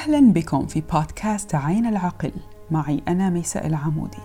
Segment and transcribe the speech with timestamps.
[0.00, 2.32] أهلا بكم في بودكاست عين العقل.
[2.70, 4.18] معي أنا ميساء العمودي.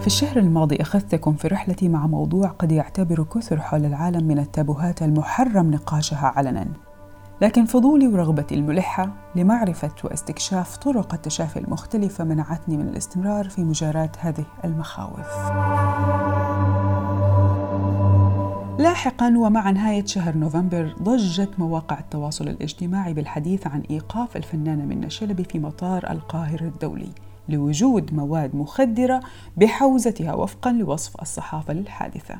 [0.00, 5.02] في الشهر الماضي أخذتكم في رحلتي مع موضوع قد يعتبر كثر حول العالم من التابوهات
[5.02, 6.66] المحرم نقاشها علنا.
[7.40, 14.44] لكن فضولي ورغبتي الملحة لمعرفة واستكشاف طرق التشافي المختلفة منعتني من الاستمرار في مجاراة هذه
[14.64, 15.50] المخاوف.
[18.80, 25.44] لاحقا ومع نهاية شهر نوفمبر ضجت مواقع التواصل الاجتماعي بالحديث عن إيقاف الفنانة منة شلبي
[25.44, 27.08] في مطار القاهرة الدولي
[27.48, 29.20] لوجود مواد مخدرة
[29.56, 32.34] بحوزتها وفقا لوصف الصحافة للحادثة.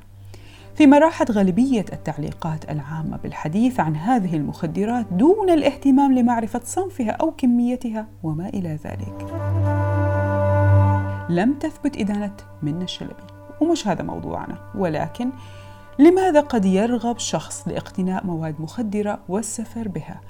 [0.74, 8.06] فيما راحت غالبية التعليقات العامة بالحديث عن هذه المخدرات دون الاهتمام لمعرفة صنفها أو كميتها
[8.22, 9.26] وما إلى ذلك.
[11.30, 13.22] لم تثبت إدانة منة الشلبي
[13.60, 15.30] ومش هذا موضوعنا ولكن
[15.98, 20.20] لماذا قد يرغب شخص لاقتناء مواد مخدرة والسفر بها؟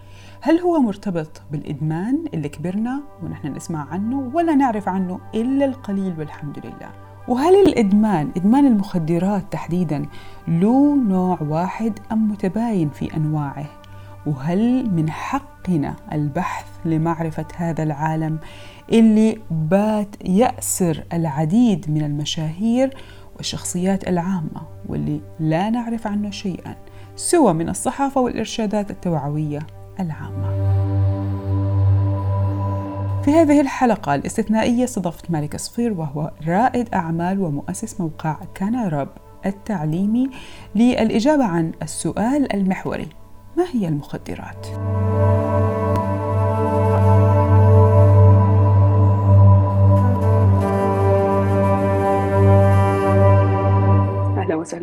[0.40, 6.58] هل هو مرتبط بالإدمان اللي كبرنا ونحن نسمع عنه ولا نعرف عنه إلا القليل والحمد
[6.58, 6.90] لله؟
[7.28, 10.06] وهل الإدمان إدمان المخدرات تحديدا
[10.48, 13.66] له نوع واحد أم متباين في أنواعه؟
[14.26, 18.38] وهل من حقنا البحث لمعرفة هذا العالم
[18.92, 22.96] اللي بات يأسر العديد من المشاهير
[23.40, 26.76] والشخصيات العامة واللي لا نعرف عنه شيئا
[27.16, 29.66] سوى من الصحافة والإرشادات التوعوية
[30.00, 30.50] العامة
[33.22, 39.08] في هذه الحلقة الاستثنائية استضفت مالك صفير وهو رائد أعمال ومؤسس موقع كان رب
[39.46, 40.30] التعليمي
[40.74, 43.08] للإجابة عن السؤال المحوري
[43.56, 44.66] ما هي المخدرات؟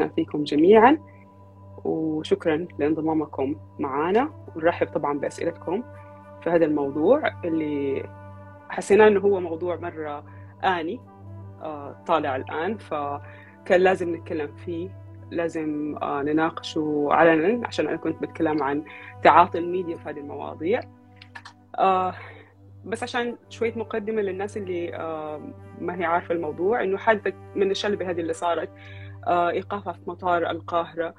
[0.07, 0.97] فيكم جميعا
[1.83, 5.83] وشكرا لانضمامكم معنا ونرحب طبعا بأسئلتكم
[6.43, 8.03] في هذا الموضوع اللي
[8.69, 10.23] حسينا إنه هو موضوع مرة
[10.63, 10.99] آني
[11.61, 14.89] آه، طالع الآن فكان لازم نتكلم فيه
[15.31, 18.83] لازم آه، نناقشه علنا عشان أنا كنت بتكلم عن
[19.23, 20.79] تعاطي الميديا في هذه المواضيع.
[21.79, 22.13] آه،
[22.85, 24.91] بس عشان شوية مقدمة للناس اللي
[25.81, 28.69] ما هي عارفة الموضوع إنه حادثة من الشلبة هذه اللي صارت
[29.27, 31.13] إيقافها في مطار القاهرة.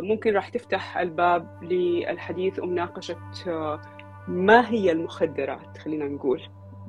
[0.00, 3.16] ممكن راح تفتح الباب للحديث ومناقشة
[4.28, 6.42] ما هي المخدرات خلينا نقول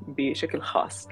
[0.07, 1.09] بشكل خاص.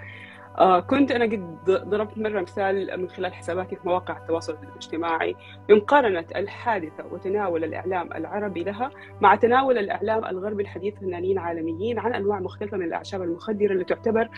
[0.58, 5.36] آه كنت أنا قد ضربت مرة مثال من خلال حساباتي في مواقع التواصل الاجتماعي.
[5.70, 8.90] بمقارنة الحادثة وتناول الإعلام العربي لها
[9.22, 14.30] مع تناول الإعلام الغربي الحديث فنانين عالميين عن أنواع مختلفة من الأعشاب المخدرة اللي تعتبر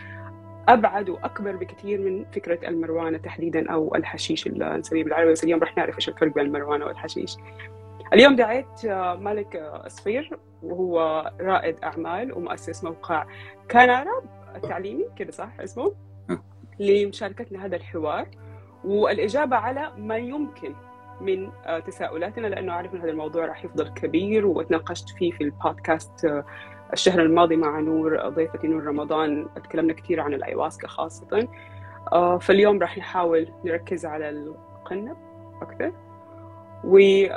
[0.72, 5.32] أبعد وأكبر بكثير من فكرة المروانة تحديدا أو الحشيش اللي نسميه بالعربي.
[5.32, 7.36] بس اليوم رح نعرف إيش الفرق بين المروانة والحشيش.
[8.12, 8.86] اليوم دعيت
[9.20, 13.26] مالك صفير وهو رائد أعمال ومؤسس موقع
[13.70, 14.22] كنارا
[14.56, 15.92] التعليمي كده صح اسمه؟
[16.80, 18.26] لمشاركتنا هذا الحوار.
[18.84, 20.74] والإجابة على ما يمكن
[21.20, 21.50] من
[21.86, 26.44] تساؤلاتنا لأنه أعرف أن هذا الموضوع راح يفضل كبير وتناقشت فيه في البودكاست
[26.92, 31.48] الشهر الماضي مع نور ضيفتي نور رمضان تكلمنا كثير عن الأيواسكا خاصة.
[32.40, 35.16] فاليوم راح نحاول نركز على القنب
[35.62, 35.92] أكثر.
[36.84, 37.28] وشكرا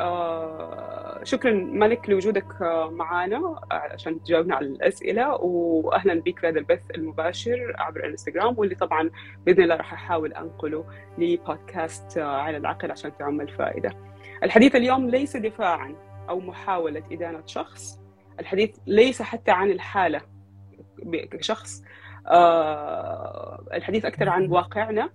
[1.51, 5.35] آه، ملك لوجودك آه، معنا عشان تجاوبنا على الأسئلة.
[5.35, 9.09] وأهلا بك في هذا البث المباشر عبر الإنستغرام واللي طبعا
[9.45, 10.85] بإذن الله راح أحاول أنقله
[11.17, 13.89] لبودكاست آه، على العقل عشان تعم الفائدة.
[14.43, 15.95] الحديث اليوم ليس دفاعا
[16.29, 18.02] أو محاولة إدانة شخص.
[18.39, 20.21] الحديث ليس حتى عن الحالة
[21.31, 21.83] كشخص.
[23.73, 25.09] الحديث أكثر عن واقعنا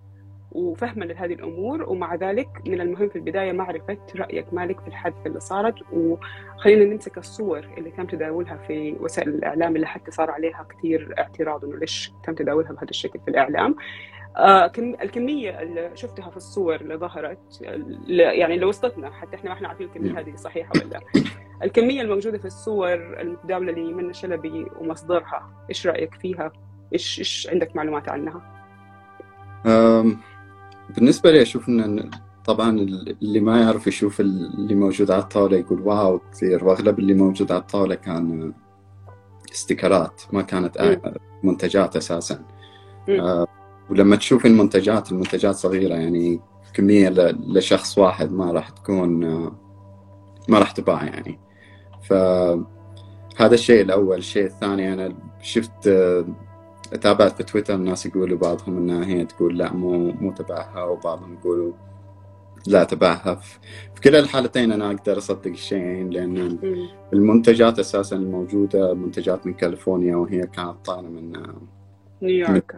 [0.52, 5.40] وفهما لهذه الأمور ومع ذلك من المهم في البداية معرفة رأيك مالك في الحادثة اللي
[5.40, 11.14] صارت وخلينا نمسك الصور اللي تم تداولها في وسائل الإعلام اللي حتى صار عليها كثير
[11.18, 13.70] اعتراض إنه ليش تم تداولها بهذا الشكل في الإعلام.
[13.70, 13.78] آه
[14.38, 19.86] الكمية اللي شفتها في الصور اللي ظهرت يعني اللي وصلتنا حتى إحنا ما إحنا عارفين
[19.86, 21.00] الكمية هذه صحيحة ولا
[21.62, 26.52] الكمية الموجودة في الصور المتداولة لمنى شلبي ومصدرها إيش رأيك فيها؟
[26.92, 28.64] إيش إيش عندك معلومات عنها؟
[30.96, 32.10] بالنسبة لي أشوف أن
[32.44, 36.64] طبعا اللي ما يعرف يشوف اللي موجود على الطاولة يقول واو كثير.
[36.64, 38.52] وأغلب اللي موجود على الطاولة كان
[39.52, 41.00] استيكرات ما كانت
[41.42, 42.44] منتجات أساسا.
[43.08, 43.46] آه
[43.90, 46.40] ولما تشوف المنتجات المنتجات صغيرة يعني
[46.74, 47.08] كمية
[47.48, 49.24] لشخص واحد ما راح تكون
[50.48, 51.38] ما راح تباع يعني.
[52.02, 54.18] فهذا الشيء الأول.
[54.18, 55.88] الشيء الثاني أنا شفت
[57.00, 61.72] تابعت في تويتر الناس يقولوا بعضهم إنها هي تقول لا مو مو تبعها وبعضهم يقولوا
[62.66, 63.34] لا تبعها.
[63.94, 66.58] في كلا الحالتين أنا أقدر أصدق الشيئين لأن
[67.12, 71.32] المنتجات أساسا الموجوده منتجات من كاليفورنيا وهي كانت طالعة من
[72.22, 72.76] نيويورك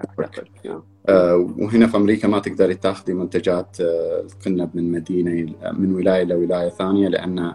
[1.08, 6.68] آه وهنا في أمريكا ما تقدري تاخذي منتجات آه القنب من مدينة من ولاية لولايه
[6.68, 7.54] ثانية لأن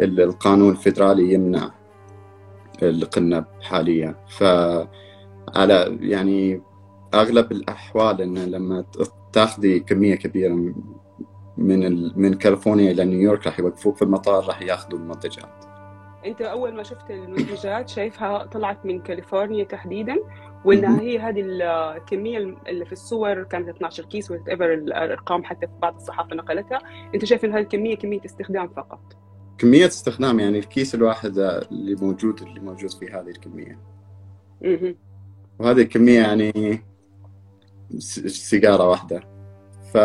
[0.00, 1.70] القانون الفدرالي يمنع
[2.82, 4.14] القنب حاليا.
[4.28, 4.44] ف
[5.56, 6.62] على يعني
[7.14, 8.84] أغلب الأحوال إن لما
[9.32, 10.72] تاخذي كمية كبيرة
[11.58, 15.67] من من كاليفورنيا إلى نيويورك راح يوقفوك في المطار راح ياخذوا المنتجات.
[16.26, 20.16] أنت أول ما شفت المنتجات شايفها طلعت من كاليفورنيا تحديدا
[20.64, 25.94] ولا هي هذه الكمية اللي في الصور كانت 12 كيس whatever الأرقام حتى في بعض
[25.94, 26.78] الصحافة نقلتها.
[27.14, 29.00] أنت شايف إن هذه الكمية كمية استخدام فقط؟
[29.58, 33.78] كمية استخدام يعني الكيس الواحد اللي موجود اللي موجود في هذه الكمية.
[35.58, 36.82] وهذه الكمية يعني
[37.98, 39.22] سيجارة واحدة.
[39.92, 39.96] ف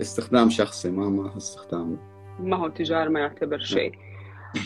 [0.00, 1.98] استخدام شخصي ما ما استخدام.
[2.40, 3.92] ما هو تجارة ما يعتبر شيء.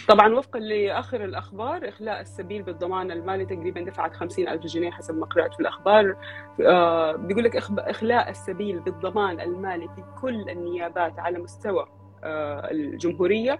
[0.08, 5.26] طبعا وفقا لآخر الأخبار إخلاء السبيل بالضمان المالي تقريبا دفعت 50 ألف جنيه حسب ما
[5.26, 6.17] قرات في الأخبار.
[6.67, 11.87] آه بيقول لك إخلاء السبيل بالضمان المالي في كل النيابات على مستوى
[12.25, 13.58] آه الجمهورية.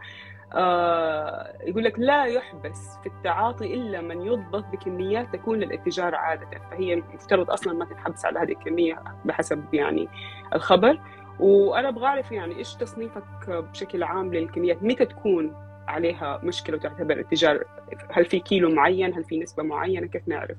[0.54, 6.96] آه يقول لك لا يحبس في التعاطي إلا من يضبط بكميات تكون للاتجار عادة فهي
[6.96, 10.08] مفترض أصلا ما تتحبس على هذه الكمية بحسب يعني
[10.54, 11.00] الخبر.
[11.40, 17.64] وأنا أبغى أعرف يعني إيش تصنيفك بشكل عام للكميات؟ متى تكون عليها مشكلة وتعتبر التجاره
[18.11, 20.56] هل في كيلو معين هل في نسبة معينة كيف نعرف؟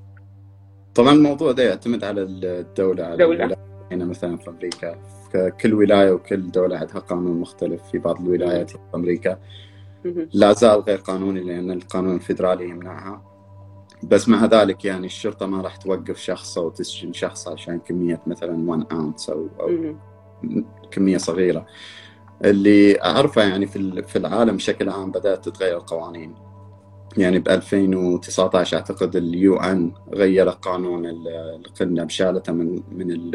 [0.94, 3.56] طبعا الموضوع ده يعتمد على الدولة على دولة.
[3.92, 4.98] هنا مثلا في أمريكا.
[5.60, 9.38] كل ولاية وكل دولة عندها قانون مختلف في بعض الولايات في أمريكا.
[10.32, 13.22] لا زال غير قانوني لأن القانون الفيدرالي يمنعها.
[14.02, 18.70] بس مع ذلك يعني الشرطة ما راح توقف شخص أو تسجن شخص عشان كمية مثلا
[18.70, 19.94] 1 اونس أو أو
[20.90, 21.66] كمية صغيرة.
[22.44, 26.34] اللي أعرفه يعني في في العالم بشكل عام بدأت تتغير القوانين.
[27.16, 33.30] يعني ب 2019 أعتقد اليو إن غير قانون القنة بشالته من من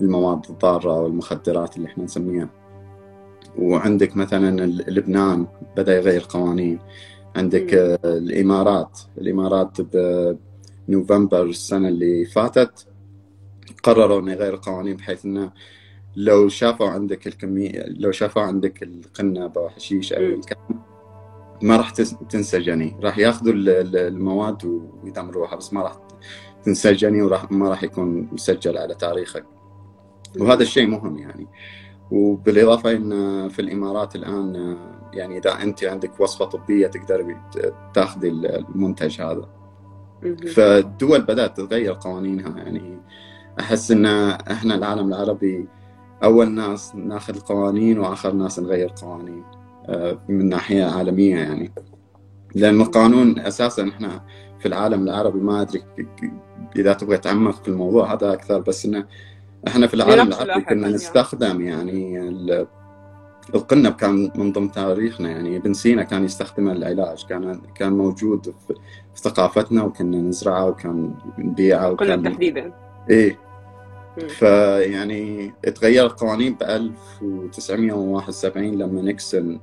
[0.00, 2.48] المواد الضارة أو المخدرات اللي إحنا نسميها.
[3.58, 5.46] وعندك مثلا لبنان
[5.76, 6.78] بدأ يغير قوانين.
[7.36, 7.74] عندك
[8.04, 8.98] الإمارات.
[9.18, 9.78] الإمارات
[10.88, 12.86] بنوفمبر السنة اللي فاتت
[13.82, 15.52] قرروا إنه يغير القوانين بحيث إنه
[16.16, 20.82] لو شافوا عندك الكمية لو شافوا عندك القنب أو حشيش أو الكلام
[21.62, 21.90] ما راح
[22.30, 24.64] تنسجني راح ياخذوا المواد
[25.02, 25.96] ويدمروها بس ما راح
[26.64, 29.44] تنسجني وراح ما راح يكون مسجل على تاريخك.
[30.38, 31.46] وهذا الشيء مهم يعني.
[32.10, 34.76] وبالإضافة إن في الإمارات الآن
[35.12, 37.36] يعني إذا أنت عندك وصفة طبية تقدر
[37.94, 39.48] تاخذي المنتج هذا.
[40.54, 42.58] فالدول بدأت تتغير قوانينها.
[42.58, 42.98] يعني
[43.60, 44.06] أحس إن
[44.50, 45.68] إحنا العالم العربي
[46.24, 49.44] أول ناس ناخذ القوانين وآخر ناس نغير قوانين
[49.86, 51.72] آه، من ناحية عالمية يعني.
[52.54, 54.20] لأن القانون أساسا إحنا
[54.60, 55.82] في العالم العربي ما أدري
[56.76, 59.06] إذا تبغى تعمق في الموضوع هذا أكثر بس إنه
[59.68, 62.18] إحنا في العالم العربي كنا نستخدم يعني
[63.54, 68.74] القنب كان من ضمن تاريخنا يعني ابن سينا كان يستخدمه للعلاج كان كان موجود في,
[69.14, 72.72] في ثقافتنا وكنا نزرعه وكان نبيعه وكان تحديدا.
[73.10, 73.38] إيه.
[74.28, 79.60] فيعني تغيرت القوانين ب 1971 لما نيكسون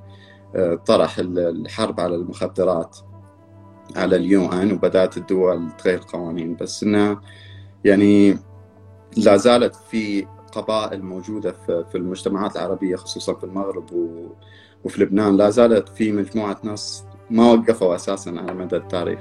[0.56, 2.96] آه، طرح الحرب على المخدرات
[3.96, 7.20] على اليو إن وبدأت الدول تغير قوانين بس إنه
[7.84, 8.38] يعني
[9.16, 13.90] لا زالت في قبائل موجودة في المجتمعات العربية خصوصا في المغرب
[14.84, 19.20] وفي لبنان لا زالت في مجموعة ناس ما وقفوا أساسا على مدى التاريخ.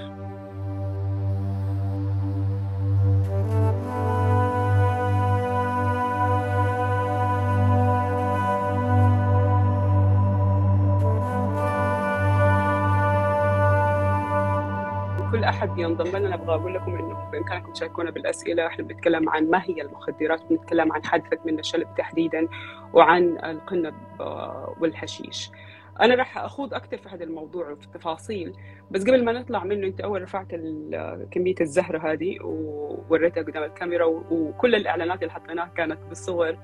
[15.79, 20.41] ينضم لنا أبغى أقول لكم إنه بامكانكم تشاركونا بالأسئلة إحنا بنتكلم عن ما هي المخدرات
[20.49, 22.47] بنتكلم عن حادثه من الشلب تحديدا
[22.93, 25.51] وعن القنب آه، والحشيش.
[26.01, 28.53] أنا راح أخوض أكثر في هذا الموضوع وفي التفاصيل
[28.91, 30.47] بس قبل ما نطلع منه أنت أول رفعت
[31.31, 36.57] كمية الزهرة هذه ووريتها قدام الكاميرا وكل الإعلانات اللي حطيناها كانت بالصور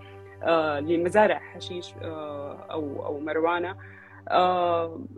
[0.44, 3.76] آه، لمزارع حشيش آه، أو أو مروانة.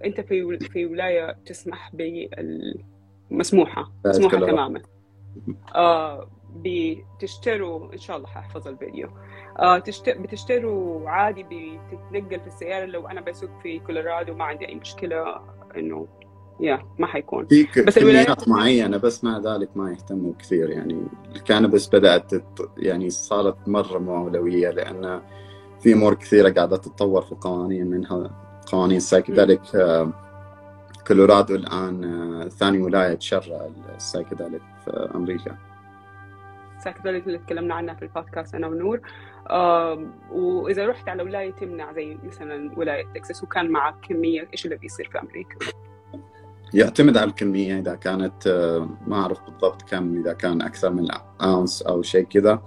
[0.06, 2.84] أنت في في ولاية تسمح بال
[3.32, 4.82] مسموحة مسموحة تماما.
[5.76, 9.10] آه بتشتروا إن شاء الله حأحفظ الفيديو.
[9.60, 10.10] آه تشت...
[10.10, 12.86] بتشتروا عادي بتتنقل في السيارة.
[12.86, 15.42] لو أنا بسوق في كولورادو ما عندي أي مشكلة
[15.78, 16.08] إنه
[16.60, 17.46] يا ما حيكون.
[17.46, 20.70] في بس كميات معينه بس مع ذلك ما يهتموا كثير.
[20.70, 22.32] يعني الكانبس بدأت
[22.78, 25.22] يعني صارت مرة مولوية لأن
[25.80, 28.32] في أمور كثيرة قاعدة تتطور في القوانين منها
[28.72, 29.62] قوانين ال psychedelic
[31.08, 35.58] كولورادو الآن ثاني ولاية تشرع ال psychedelic في أمريكا.
[36.78, 39.02] ال psychedelic اللي تكلمنا عنها في البودكاست أنا ونور.
[39.50, 44.78] آه وإذا رحت على ولاية تمنع زي مثلا ولاية تكساس وكان معك كمية إيش اللي
[44.78, 45.58] بيصير في أمريكا؟
[46.74, 48.48] يعتمد على الكمية إذا كانت
[49.08, 51.08] ما أعرف بالضبط كم إذا كان أكثر من
[51.42, 52.62] أونس أو شيء كذا.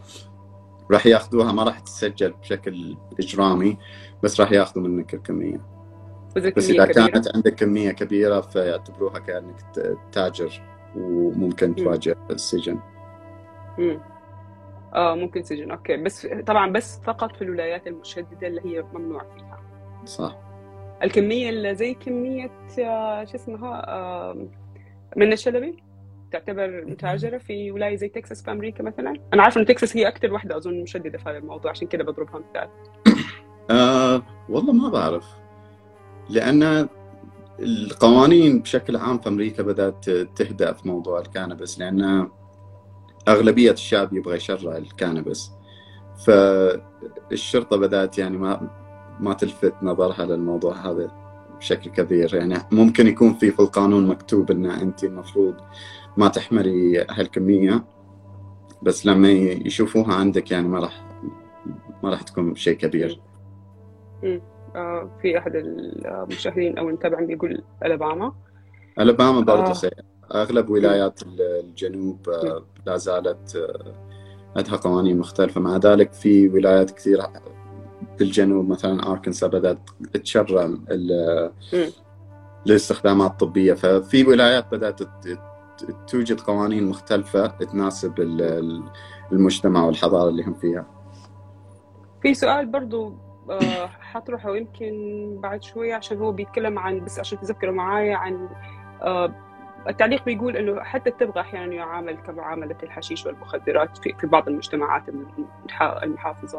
[0.91, 3.79] راح ياخذوها ما راح تسجل بشكل إجرامي
[4.23, 5.78] بس راح ياخذوا منك الكمية.
[6.37, 7.07] بس إذا كبيرة.
[7.07, 9.57] كانت عندك كمية كبيرة فيعتبروها كأنك
[10.13, 10.63] تاجر
[10.97, 12.79] وممكن تواجه السجن.
[13.79, 14.01] امم
[14.95, 15.71] آه ممكن سجن.
[15.71, 15.97] أوكي.
[15.97, 19.61] بس طبعا بس فقط في الولايات المشدده اللي هي ممنوع فيها.
[20.05, 20.39] صح.
[21.03, 24.49] الكمية اللي زي كمية آه شو اسمها؟ آه
[25.17, 25.83] من الشلبي
[26.33, 30.33] تعتبر متاجرة في ولاية زي تكساس في أمريكا مثلا؟ أنا عارفة إن تكساس هي أكثر
[30.33, 32.69] واحدة أظن مشددة في هذا الموضوع عشان كذا بضربها مثال.
[33.71, 35.25] آه والله ما بعرف.
[36.29, 36.89] لأن
[37.61, 42.29] القوانين بشكل عام في أمريكا بدأت تهدأ في موضوع الكانبس لأن
[43.29, 45.51] أغلبية الشعب يبغى يشرع الكانبس
[46.27, 48.71] فالشرطة بدأت يعني ما
[49.21, 51.11] ما تلفت نظرها للموضوع هذا
[51.59, 52.35] بشكل كبير.
[52.35, 55.55] يعني ممكن يكون في في القانون مكتوب إن أنت المفروض
[56.17, 57.85] ما تحملي هالكمية
[58.83, 61.05] بس لما يشوفوها عندك يعني ما راح
[62.03, 63.21] ما راح تكون شيء كبير.
[64.77, 68.33] آه في أحد المشاهدين أو المتابعين بيقول ألاباما.
[69.01, 69.91] ألاباما برضه آه.
[70.35, 73.73] أغلب ولايات الجنوب آه لا زالت
[74.57, 75.61] عندها قوانين مختلفة.
[75.61, 77.33] مع ذلك في ولايات كثيرة
[78.19, 79.79] بالجنوب مثلا اركنسا بدأت
[80.25, 80.71] تشرع
[82.67, 83.75] الاستخدامات الطبية.
[83.75, 85.01] ففي ولايات بدأت
[86.09, 88.21] توجد قوانين مختلفة تناسب
[89.33, 90.87] المجتمع والحضارة اللي هم فيها.
[92.23, 93.15] في سؤال برضو
[93.51, 94.95] آه، حطرحه يمكن
[95.43, 98.49] بعد شوية عشان هو بيتكلم عن بس عشان تذكروا معايا عن
[99.03, 99.35] آه،
[99.89, 105.03] التعليق بيقول إنه حتى التبغ أحيانا يعامل كمعاملة الحشيش والمخدرات في, بعض المجتمعات
[105.81, 106.59] المحافظة.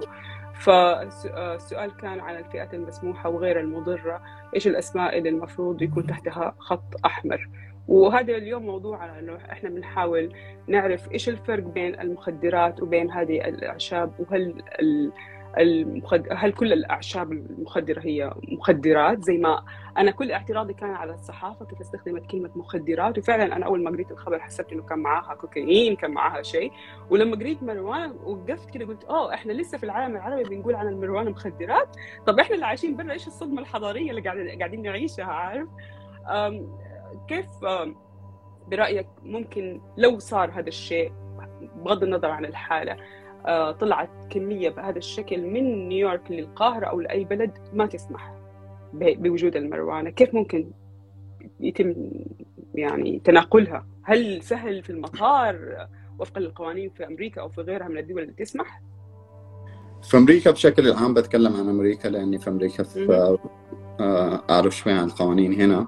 [0.54, 4.22] فالسؤال كان عن الفئات المسموحة وغير المضرة.
[4.56, 7.50] إيش الأسماء اللي المفروض يكون تحتها خط أحمر؟
[7.88, 10.34] وهذا اليوم موضوعنا إنه إحنا بنحاول
[10.68, 14.64] نعرف إيش الفرق بين المخدرات وبين هذه الأعشاب وهل
[15.58, 16.28] المخد...
[16.32, 19.64] هل كل الأعشاب المخدرة هي مخدرات؟ زي ما
[19.98, 24.12] أنا كل اعتراضي كان على الصحافة كيف استخدمت كلمة مخدرات وفعلا أنا أول ما قريت
[24.12, 26.72] الخبر حسبت إنه كان معاها كوكايين كان معاها شيء.
[27.10, 31.30] ولما قريت مروان وقفت كده قلت أوه إحنا لسه في العالم العربي بنقول عن المروان
[31.30, 31.96] مخدرات؟
[32.28, 35.68] طب إحنا اللي عايشين برا إيش الصدمة الحضارية اللي قاعدين نعيشها عارف؟
[37.28, 37.48] كيف
[38.68, 41.12] برأيك ممكن لو صار هذا الشيء
[41.76, 42.98] بغض النظر عن الحالة
[43.80, 48.34] طلعت كمية بهذا الشكل من نيويورك للقاهرة أو لأي بلد ما تسمح
[48.94, 50.10] بوجود المروانة.
[50.10, 50.72] كيف ممكن
[51.60, 51.96] يتم
[52.76, 55.88] يعني تناقلها؟ هل سهل في المطار
[56.20, 58.82] وفقا للقوانين في أمريكا أو في غيرها من الدول اللي تسمح؟
[60.04, 63.40] في أمريكا بشكل عام بتكلم عن أمريكا لأني في أمريكا في
[64.00, 65.88] آه، أعرف شوي عن القوانين هنا.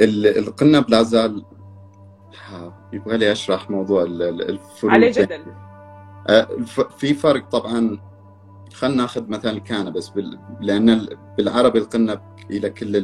[0.00, 1.44] القنب لا زال
[2.92, 5.42] يبغى لي أشرح موضوع الفروق عليه جدل.
[6.28, 6.48] آه،
[6.98, 7.98] في فرق طبعا.
[8.72, 10.12] خلينا ناخذ مثلا الكانبس
[10.60, 12.20] لأن بالعربي القنب
[12.50, 12.96] إلى كل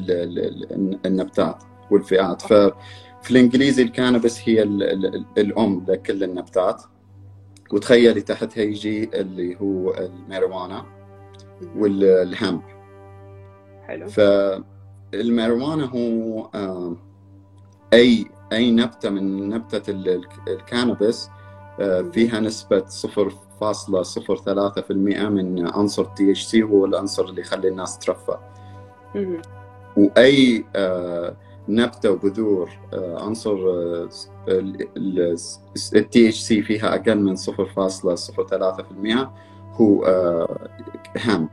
[1.06, 2.42] النباتات والفئات.
[2.42, 4.62] ففي الإنجليزي ال cannabis هي
[5.38, 6.82] الأم لكل النباتات
[7.72, 10.84] وتخيلي تحتها يجي اللي هو الماريجوانا
[11.76, 12.62] وال hemp
[13.86, 14.08] حلو.
[15.14, 16.50] الماريجوانا هو
[17.92, 19.90] أي أي نبتة من نبتة
[20.48, 21.30] ال cannabis
[21.80, 28.38] آه، فيها نسبة 0.03% من عنصر THC هو العنصر اللي يخلي الناس ترفه.
[29.96, 31.36] وأي آه،
[31.68, 33.56] نبتة وبذور آه، عنصر
[34.48, 39.30] ال THC فيها أقل من 0.03%
[39.72, 40.04] هو
[41.18, 41.48] hemp.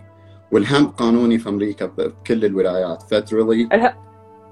[0.52, 3.02] وال hemp قانوني في أمريكا بكل الولايات.
[3.02, 3.70] فيدرالي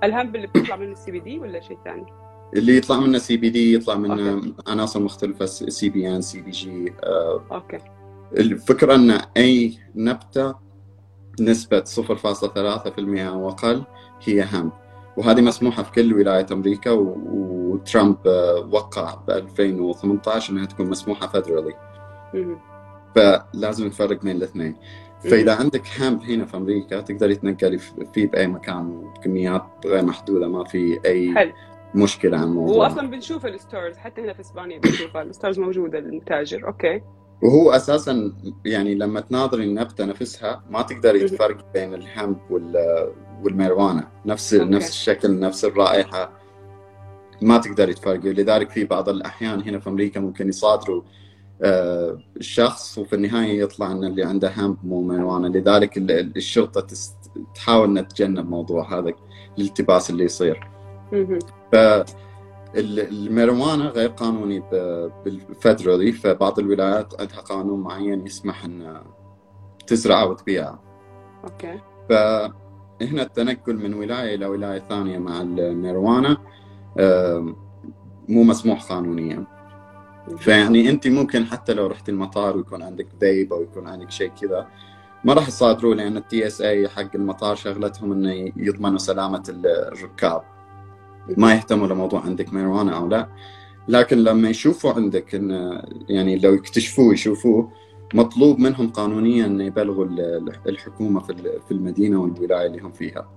[0.04, 2.23] الهامب اللي بتطلع منه ال CBD ولا شيء ثاني؟
[2.56, 6.94] اللي يطلع منه CBD يطلع منه عناصر مختلفة سي بي ان سي بي جي
[7.52, 7.78] أوكي.
[8.38, 10.56] الفكرة أن أي نبتة
[11.40, 13.84] نسبة 0.3% أو أقل
[14.24, 14.72] هي hemp
[15.18, 21.74] وهذه مسموحة في كل ولاية أمريكا وترامب آه، وقع ب 2018 إنها تكون مسموحة فدرالي
[23.16, 24.76] فلازم نفرق بين الاثنين.
[25.24, 27.78] فإذا عندك hemp هنا في أمريكا تقدري تنقلي
[28.14, 31.54] فيه بأي مكان بكميات غير محدودة ما في أي حل.
[31.96, 36.00] مشكلة عن الموضوع واصلا بنشوف ال stores حتى هنا في إسبانيا بنشوفها ال stores موجودة
[36.00, 37.02] للتاجر okay.
[37.44, 38.34] وهو أساسا
[38.66, 42.38] يعني لما تناظري النبتة نفسها ما تقدري تفرق بين ال hemp
[43.44, 44.72] والماريجوانا نفس okay.
[44.72, 46.32] نفس الشكل نفس الرائحة.
[47.42, 51.02] ما تقدري تفرقي لذلك في بعض الأحيان هنا في أمريكا ممكن يصادروا
[51.62, 55.98] آه، الشخص وفي النهاية يطلع إن اللي عنده hemp مو ماريجوانا لذلك
[56.38, 56.88] الشرطة
[57.56, 59.14] تحاول إنها تتجنب موضوع هذا
[59.58, 60.73] الالتباس اللي يصير.
[61.72, 61.76] ف
[62.76, 64.64] الماريجوانا غير قانوني
[65.26, 69.02] بالفدرالي فبعض الولايات عندها قانون معين يسمح إن
[69.88, 70.80] تزرعها وتبيعها.
[71.44, 71.80] okay.
[72.10, 76.38] فهنا التنقل من ولاية إلى ولاية ثانية مع الماريجوانا
[78.30, 79.44] مو مسموح قانونيا.
[80.38, 84.68] فيعني أنت ممكن حتى لو رحت المطار ويكون عندك فيب أو يكون عندك شيء كذا
[85.24, 90.53] ما راح يصادروه لأن ال TSA حق المطار شغلتهم إنه يضمنوا سلامة الركاب
[91.38, 93.30] ما يهتموا لموضوع عندك ميروانا أو لا.
[93.88, 97.72] لكن لما يشوفوا عندك إن يعني لو يكتشفوه يشوفوه
[98.14, 100.06] مطلوب منهم قانونيا ان يبلغوا
[100.68, 101.20] الحكومة
[101.68, 103.30] في المدينة والولاية اللي هم فيها.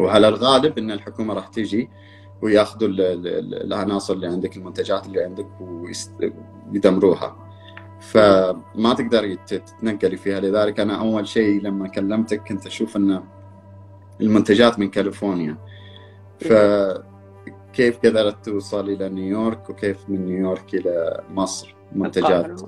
[0.00, 1.90] وعلى الغالب إن الحكومة راح تيجي
[2.42, 7.36] ويأخذوا العناصر اللي عندك المنتجات اللي عندك ويدمروها.
[8.00, 10.40] فما تقدري تتنقلي فيها.
[10.40, 13.22] لذلك أنا أول شيء لما كلمتك كنت أشوف إن
[14.20, 15.58] المنتجات من كاليفورنيا.
[16.40, 22.60] فكيف قدرت توصل إلى نيويورك وكيف من نيويورك إلى مصر منتجات؟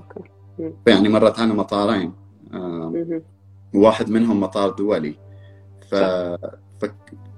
[0.86, 2.12] يعني مرت على مطارين.
[3.74, 5.14] واحد منهم مطار دولي.
[5.90, 5.94] ف...
[5.94, 6.84] ف...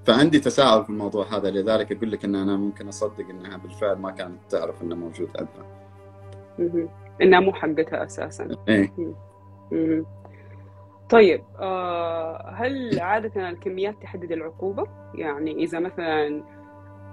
[0.05, 4.11] فعندي تساؤل في الموضوع هذا لذلك أقول لك إن أنا ممكن أصدق إنها بالفعل ما
[4.11, 5.67] كانت تعرف إنه موجود عندها.
[7.23, 8.49] إنها مو حقتها أساسا.
[8.69, 8.93] إيه.
[11.11, 16.45] طيب آه هل عادة الكميات تحدد العقوبة؟ يعني إذا مثلا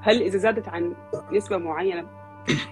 [0.02, 0.96] هل إذا زادت عن
[1.32, 2.08] نسبة معينة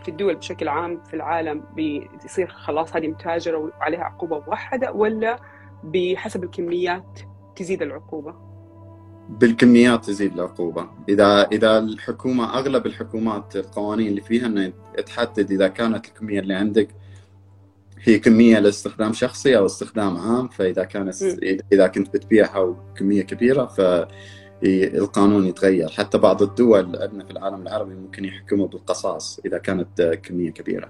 [0.03, 5.39] في الدول بشكل عام في العالم بيصير خلاص هذه متاجرة وعليها عقوبة موحدة ولا
[5.83, 7.19] بحسب الكميات
[7.55, 8.33] تزيد العقوبة؟
[9.29, 14.73] بالكميات تزيد العقوبة إذا إذا الحكومة أغلب الحكومات القوانين اللي فيها أنه
[15.05, 16.87] تحدد إذا كانت الكمية اللي عندك
[18.07, 21.23] هي كمية لاستخدام شخصي أو استخدام عام فإذا كانت
[21.73, 25.89] إذا كنت بتبيعها وكمية كبيرة فالقانون يتغير.
[25.89, 30.89] حتى بعض الدول عندنا في العالم العربي ممكن يحكموا بالقصاص إذا كانت كمية كبيرة.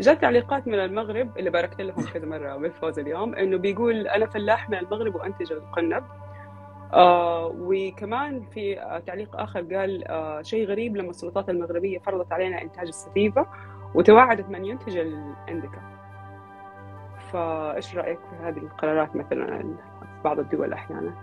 [0.00, 4.70] جات تعليقات من المغرب اللي باركت لهم كذا مرة بالفوز اليوم إنه بيقول أنا فلاح
[4.70, 6.04] من المغرب وأنتج القنب.
[6.92, 12.86] آه وكمان في تعليق آخر قال آه شيء غريب لما السلطات المغربية فرضت علينا إنتاج
[12.88, 13.46] السفيفة
[13.94, 15.93] وتوعدت من ينتج الانديكا
[17.34, 19.62] فإيش رأيك في هذه القرارات مثلا
[20.00, 21.14] في بعض الدول أحيانا؟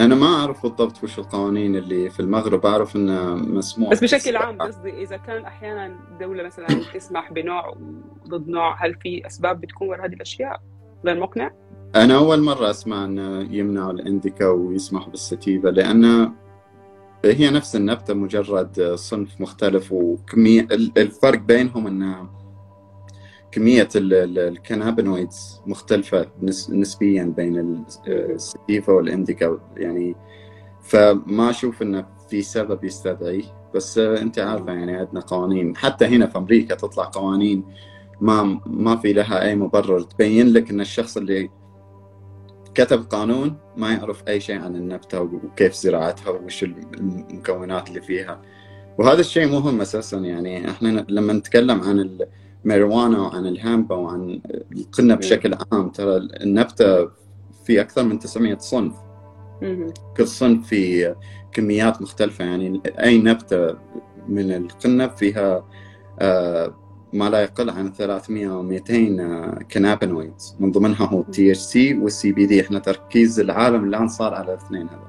[0.00, 4.62] أنا ما أعرف بالضبط وش القوانين اللي في المغرب أعرف إنه مسموح بس بشكل عام
[4.62, 7.74] قصدي إذا كان أحيانا دولة مثلا تسمح بنوع
[8.28, 10.60] ضد نوع هل في أسباب بتكون وراء هذه الأشياء
[11.04, 11.50] غير مقنع؟
[11.96, 16.32] أنا أول مرة أسمع أنه يمنعوا الإنديكا ويسمحوا بالستيفا لأن
[17.24, 22.28] هي نفس النبتة مجرد صنف مختلف وكمية الفرق بينهم أن
[23.52, 26.28] كمية الكنابينويدز مختلفة
[26.68, 30.16] نسبيا بين الستيفا والإنديكا يعني
[30.82, 33.42] فما أشوف أنه في سبب يستدعيه
[33.74, 35.76] بس أنت عارفة يعني عندنا قوانين.
[35.76, 37.64] حتى هنا في أمريكا تطلع قوانين
[38.20, 40.00] ما ما في لها أي مبرر.
[40.00, 41.50] تبين لك أن الشخص اللي
[42.74, 48.42] كتب قانون ما يعرف أي شيء عن النبتة وكيف زراعتها وش المكونات اللي فيها.
[48.98, 50.18] وهذا الشيء مهم أساسا.
[50.18, 52.18] يعني إحنا لما نتكلم عن
[52.64, 54.40] الماريجوانا وعن ال hemp وعن
[54.72, 57.08] القنب بشكل عام ترى النبتة
[57.64, 58.94] في أكثر من 900 صنف.
[60.16, 61.14] كل صنف في
[61.52, 63.74] كميات مختلفة يعني أي نبتة
[64.28, 65.64] من القنب فيها
[66.20, 66.74] آه
[67.12, 72.60] ما لا يقل عن 300 أو 200 cannabinoids من ضمنها هو ال THC وال CBD
[72.60, 75.08] إحنا تركيز العالم الآن صار على الاثنين هذول.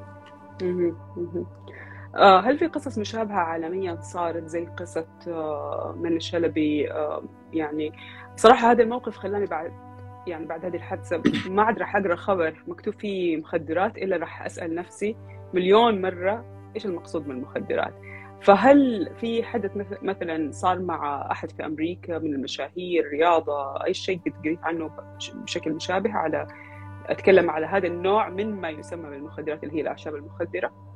[2.15, 7.91] آه، هل في قصص مشابهة عالميا صارت زي قصة آه، من الشلبي؟ آه، يعني
[8.36, 9.72] صراحة هذا الموقف خلاني بعد
[10.28, 11.22] يعني بعد هذه الحادثة
[11.56, 15.15] ما عاد راح أقرأ خبر مكتوب فيه مخدرات إلا راح أسأل نفسي
[15.54, 16.45] مليون مرة
[16.76, 17.93] إيش المقصود من المخدرات؟
[18.41, 24.34] فهل في حدث مثلا صار مع أحد في أمريكا من المشاهير رياضة أي شيء قد
[24.43, 24.91] قريت عنه
[25.34, 26.48] بشكل مشابه على
[27.06, 30.88] أتكلم على هذا النوع من ما يسمى بالمخدرات اللي هي الأعشاب المخدرة؟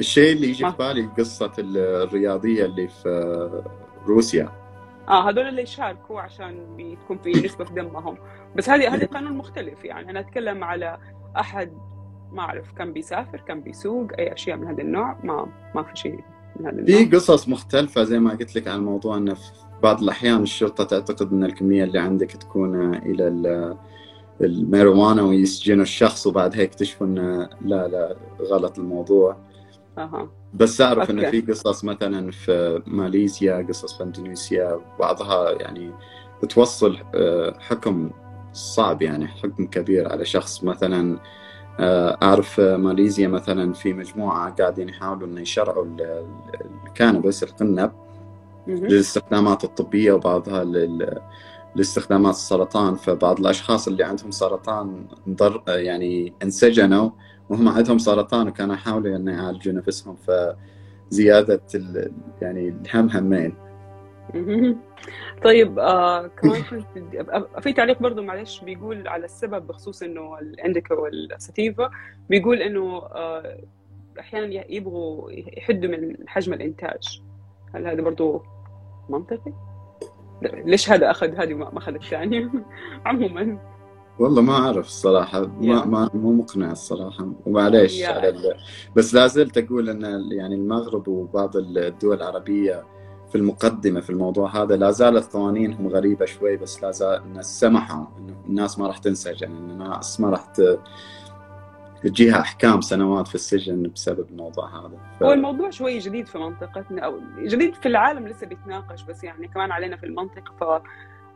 [0.00, 3.62] الشيء اللي يجي في بالي قصة الرياضية اللي في
[4.06, 4.52] روسيا.
[5.08, 8.18] آه هذول اللي يشاركوا عشان بتكون في نسبة في دمهم
[8.56, 9.84] بس هذه هذه قانون مختلف.
[9.84, 10.98] يعني أنا أتكلم على
[11.36, 11.72] أحد
[12.32, 15.16] ما أعرف كان بيسافر كان بيسوق أي أشياء من هذا النوع.
[15.24, 16.20] ما ما في شيء
[16.86, 19.36] في قصص مختلفة زي ما قلت لك عن موضوع إنه
[19.82, 23.28] بعض الأحيان الشرطة تعتقد أن الكمية اللي عندك تكون إلى
[24.40, 29.36] الميروانا ويسجنوا الشخص وبعدها يكتشفوا أنه لا لا غلط الموضوع.
[29.98, 31.42] أها بس أنه أوكي.
[31.42, 35.90] في قصص مثلا في ماليزيا قصص في إندونيسيا بعضها يعني
[36.42, 38.10] بتوصل آه، حكم
[38.52, 41.18] صعب يعني حكم كبير على شخص مثلا
[41.80, 47.92] آه، أعرف في ماليزيا مثلا في مجموعة قاعدين يحاولوا أن يشرعوا ال- ال- الكانبس القنب.
[48.66, 51.18] للاستخدامات الطبية وبعضها لل...
[51.76, 57.10] لاستخدامات السرطان فبعض الأشخاص اللي عندهم سرطان انضر يعني انسجنوا
[57.50, 60.16] وهم عندهم سرطان وكانوا يحاولوا أن يعالجوا نفسهم
[61.10, 61.60] فزيادة.
[62.42, 63.54] يعني الهم همين.
[65.44, 66.86] طيب آه كمان كنت
[67.60, 71.90] في تعليق برضو معلش بيقول على السبب بخصوص إنه الإنديكا والساتيفا
[72.30, 73.58] بيقول إنه آه
[74.20, 77.22] أحيانا يبغوا يحدوا من حجم الإنتاج
[77.74, 78.42] هل هذا برضو
[79.08, 79.52] منطقي؟
[80.42, 82.50] ليش هذا اخذ هذه ما اخذ الثاني؟
[83.06, 83.58] عموما
[84.18, 85.84] والله ما أعرف الصراحة ما.
[85.84, 88.02] ما مو مقنع الصراحة ومعليش.
[88.02, 88.54] على ال...
[88.96, 92.84] بس لا زلت أقول أن ال- يعني المغرب وبعض الدول العربية
[93.28, 98.04] في المقدمة في الموضوع هذا لا زالت قوانينهم غريبة شوي بس لا زال الناس سمحوا
[98.18, 100.78] إنه الناس ما راح تنسجن إن الناس ما راح ت...
[102.02, 105.22] تجيها أحكام سنوات في السجن بسبب الموضوع هذا ف...
[105.22, 109.72] هو الموضوع شوي جديد في منطقتنا أو جديد في العالم لسه بيتناقش بس يعني كمان
[109.72, 110.82] علينا في المنطقة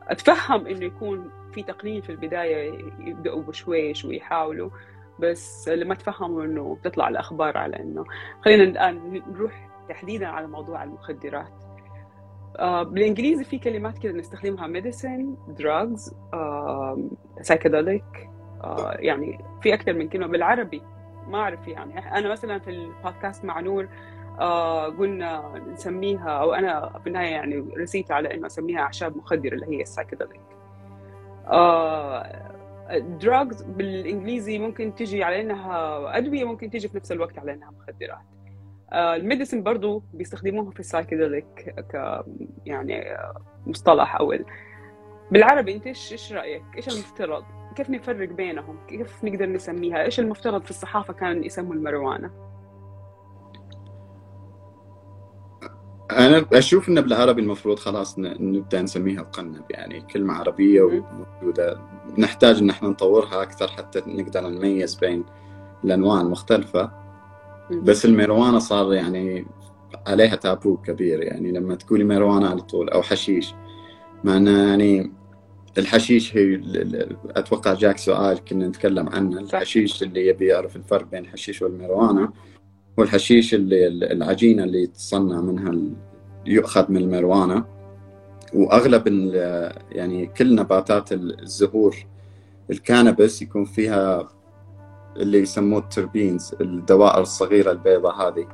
[0.08, 4.70] فاتفهم إنه يكون في تقنين في البداية يبدأوا بشويش ويحاولوا
[5.18, 8.04] بس لما تفهموا إنه بتطلع الأخبار على إنه.
[8.44, 11.52] خلينا الآن نروح تحديدا على موضوع المخدرات.
[12.58, 14.66] آه بالإنجليزي في كلمات كده نستخدمها
[16.34, 16.98] آه
[17.40, 18.28] psychedelic
[18.64, 20.26] آه يعني في أكثر من كلمة.
[20.26, 20.82] بالعربي
[21.28, 21.98] ما أعرف يعني.
[22.18, 23.88] أنا مثلا في البودكاست مع نور
[24.98, 29.82] قلنا نسميها أو أنا في النهاية يعني رسيت على إنه أسميها أعشاب مخدرة اللي هي
[29.82, 30.40] السايكيدليك
[31.46, 32.52] آه
[33.00, 38.18] drugs بالإنجليزي ممكن تجي على إنها أدوية ممكن تجي في نفس الوقت على إنها مخدرات
[38.92, 42.24] آه ال medicine برضو بيستخدموها في ال psychedelic ك
[42.66, 43.34] يعني آه،
[43.66, 44.44] مصطلح أو ال-
[45.30, 47.44] بالعربي أنت إيش إيش رأيك؟ إيش المفترض؟
[47.76, 52.51] كيف نفرق بينهم؟ كيف نقدر نسميها؟ إيش المفترض في الصحافة كان يسموا الماريجوانا؟
[56.26, 61.04] أنا أشوف إن بالعربي المفروض خلاص ن- نبدأ نسميها القنب يعني كلمة عربية مهم.
[61.42, 61.80] وموجودة
[62.18, 65.24] نحتاج إن إحنا نطورها أكثر حتى نقدر نميز بين
[65.84, 66.90] الأنواع المختلفة
[67.82, 69.46] بس الميروانا صار يعني
[70.06, 73.54] عليها تابو كبير يعني لما تقولي ميروانا على طول أو حشيش
[74.24, 75.12] مع إنه يعني
[75.78, 76.60] الحشيش هي
[77.30, 79.40] أتوقع جاك سؤال كنا نتكلم عنه.
[79.40, 82.32] الحشيش اللي يبي يعرف الفرق بين الحشيش والميروانا
[82.98, 85.70] والحشيش اللي العجينة اللي تصنع منها
[86.46, 87.64] يؤخذ من الميروانا
[88.54, 91.96] وأغلب ال- يعني كل نباتات الزهور
[92.70, 94.28] الكانبس يكون فيها
[95.16, 98.46] اللي يسموه التربينز الدوائر الصغيرة البيضاء هذه.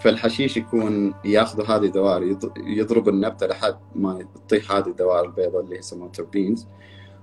[0.00, 5.78] فالحشيش يكون ياخذوا هذه الدوائر يض- يضرب النبتة لحد ما تطيح هذه الدوائر البيضاء اللي
[5.78, 6.66] يسموها تربينز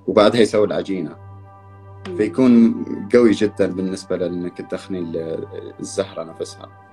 [0.07, 1.15] وبعدها يسوي العجينة.
[2.17, 2.75] فيكون
[3.13, 5.47] قوي جدا بالنسبة لأنك تدخني ال-
[5.79, 6.86] الزهرة نفسها.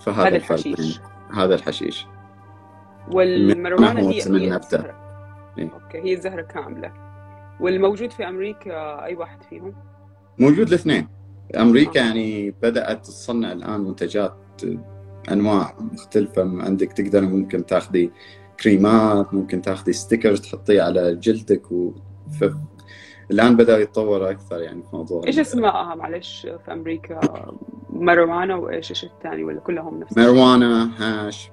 [0.00, 1.00] فهذا هذا الحشيش.
[1.34, 2.06] هذا الحشيش
[3.12, 4.56] والماريجوانا هو هي اسم هي.
[4.56, 4.94] الزهرة
[5.58, 5.70] إيه.
[5.72, 6.92] okay هي الزهرة كاملة
[7.60, 9.74] والموجود في أمريكا أي واحد فيهم؟
[10.38, 11.08] موجود الاثنين
[11.56, 12.04] أمريكا آه.
[12.04, 14.36] يعني بدأت تصنع الآن منتجات
[15.32, 18.10] أنواع مختلفة عندك تقدر ممكن تاخذي
[18.60, 21.92] كريمات ممكن تاخذي stickers تحطيه على جلدك و...
[22.40, 22.44] ف...
[23.30, 27.20] الآن بدأ يتطور أكثر يعني في موضوع إيش اسمائها معلش في أمريكا؟
[27.98, 31.50] ماريجوانا وإيش إيش الثاني ولا كلهم نفس؟ ماريجوانا hash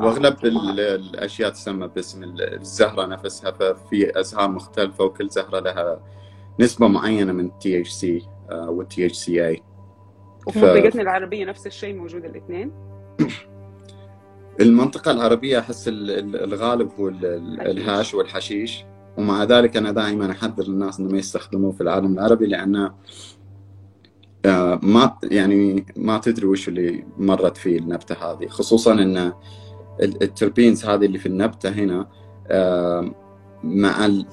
[0.00, 0.36] آه، وأغلب.
[0.44, 6.00] ال- الأشياء تسمى باسم ال- الزهرة نفسها ففي أزهار مختلفة وكل زهرة لها
[6.60, 9.62] نسبة معينة من ال THC وال THCA
[10.46, 12.72] وفي ف- منطقتنا العربية نفس الشيء موجود الاثنين؟
[14.60, 17.08] المنطقة العربية أحس ال- ال- الغالب هو.
[17.08, 18.84] ال hash والحشيش
[19.18, 22.94] ومع ذلك أنا دائما أحذر الناس انه ما يستخدموه في العالم العربي لأنه آه،
[24.82, 29.16] ما يعني ما تدري وش اللي مرت فيه النبتة هذه خصوصا إن
[30.00, 32.08] ال- التربينز هذه اللي في النبتة هنا
[32.46, 33.12] آه،
[33.64, 34.26] مع ال...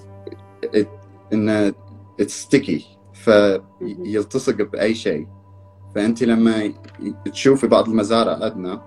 [1.34, 1.74] انه
[2.28, 5.28] ستيكي فيلتصق بأي شيء.
[5.96, 6.74] فأنت لما
[7.32, 8.82] تشوفي بعض المزارع عندنا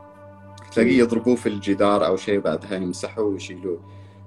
[0.73, 3.79] تلاقيه يضربوه في الجدار أو شيء بعدها يمسحوه ويشيلوه.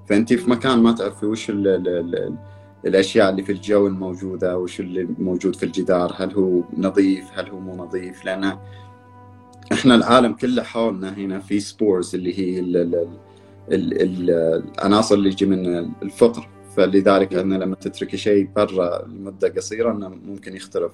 [0.10, 2.38] فأنت في مكان ما تعرفي وش ال ال ال
[2.86, 7.60] الأشياء اللي في الجو الموجودة وش اللي موجود في الجدار هل هو نظيف هل هو
[7.60, 8.58] مو نظيف؟ لأن
[9.72, 13.18] إحنا العالم كله حولنا هنا في spores اللي هي ال ال
[13.72, 14.30] ال ال
[14.80, 16.50] العناصر اللي يجي من الفطر.
[16.78, 20.92] فلذلك انه لما تتركي شيء برا لمدة قصيرة إنه ممكن يخترب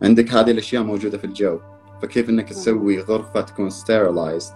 [0.00, 1.58] فعندك هذه الأشياء موجودة في الجو.
[2.02, 4.52] فكيف إنك تسوي غرفة تكون sterilized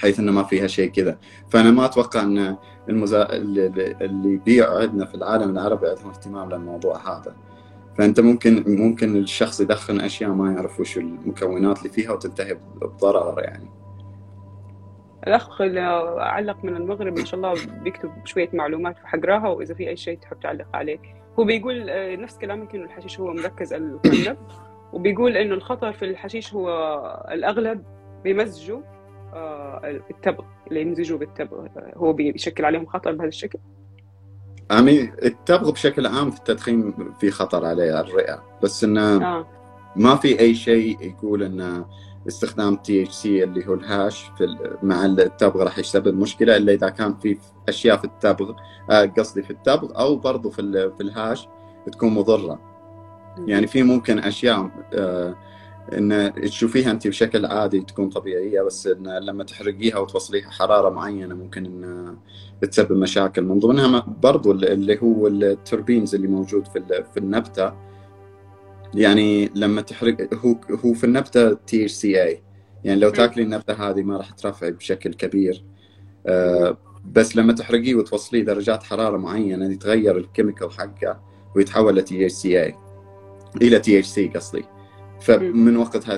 [0.00, 1.18] بحيث إنه ما فيها شيء كذا.
[1.48, 2.56] فأنا ما أتوقع إن
[2.88, 3.32] المزا...
[3.32, 7.36] اللي يبيعوا عندنا في العالم العربي عندهم اهتمام للموضوع هذا.
[7.98, 13.70] فأنت ممكن ممكن الشخص يدخن أشياء ما يعرف وش المكونات اللي فيها وتنتهي بضرر يعني.
[15.26, 15.80] الأخ اللي
[16.18, 20.40] علق من المغرب ما شاء الله بيكتب شوية معلومات فحقراها وإذا في أي شيء تحب
[20.40, 20.98] تعلق عليه.
[21.38, 24.36] هو بيقول آه، نفس كلامك إنه الحشيش هو مركز القلب
[24.92, 26.68] وبيقول إنه الخطر في الحشيش هو
[27.30, 27.82] الأغلب
[28.24, 28.99] بيمزجوا آه،
[30.10, 31.66] التبغ اللي يمزجوا بالتبغ
[31.96, 33.58] هو بيشكل عليهم خطر بهذا الشكل؟
[34.70, 39.46] يعني التبغ بشكل عام في التدخين في خطر عليه الرئة بس إنه آه.
[39.96, 41.86] ما في أي شيء يقول إنه
[42.28, 47.38] استخدام THC اللي هو الهاش في مع التبغ راح يسبب مشكلة إلا إذا كان في
[47.68, 48.52] أشياء في التبغ
[48.90, 51.48] آه، قصدي في التبغ أو برضو في في الهاش
[51.92, 52.60] تكون مضرة.
[53.46, 55.34] يعني في ممكن أشياء آه،
[55.92, 61.66] إن تشوفيها انت بشكل عادي تكون طبيعية بس إن لما تحرقيها وتوصليها حرارة معينة ممكن
[61.66, 62.16] إن
[62.70, 63.42] تسبب مشاكل.
[63.42, 67.72] من ضمنها برضو اللي هو ال terpenes اللي موجود في في النبتة.
[68.94, 72.42] يعني لما تحرق هو هو في النبتة THCA
[72.84, 75.64] يعني لو تاكلي النبتة هذه ما راح ترفعي بشكل كبير.
[76.26, 81.20] آه بس لما تحرقيه وتوصليه درجات حرارة معينة يتغير ال chemical حقه
[81.56, 82.74] ويتحول ل تي اتش سي اي
[83.62, 84.64] إلى تي اتش سي قصدي.
[85.20, 86.16] فمن وقتها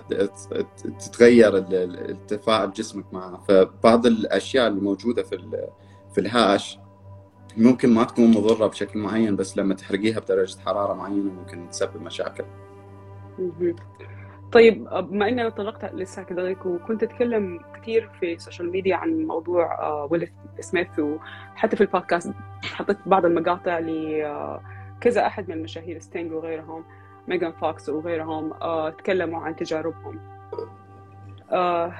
[0.98, 3.42] تتغير التفاعل جسمك معها.
[3.48, 5.66] فبعض الأشياء اللي موجودة في
[6.12, 6.78] في الهاش
[7.56, 12.44] ممكن ما تكون مضرة بشكل معين بس لما تحرقيها بدرجة حرارة معينة ممكن تسبب مشاكل.
[14.52, 19.80] طيب بما إننا تطرقت لل psychedelic وكنت اتكلم كثير في ال social media عن موضوع
[19.80, 22.32] آه، ويل سميث وحتى في البودكاست.
[22.62, 26.84] حطيت بعض المقاطع لكذا أحد من المشاهير ستينج وغيرهم.
[27.28, 30.20] ميغان فوكس وغيرهم آه، تكلموا عن تجاربهم.
[31.52, 31.92] آه،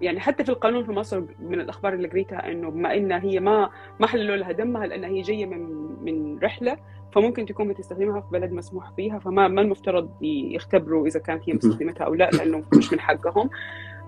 [0.00, 3.70] يعني حتى في القانون في مصر من الأخبار اللي قريتها إنه بما انها هي ما
[4.00, 6.76] ما حللوا لها دمها لأنها هي جاية من من رحلة
[7.12, 12.04] فممكن تكون بتستخدمها في بلد مسموح فيها فما ما المفترض يختبروا إذا كانت هي مستخدمتها
[12.04, 13.50] أو لا لأنه مش من حقهم.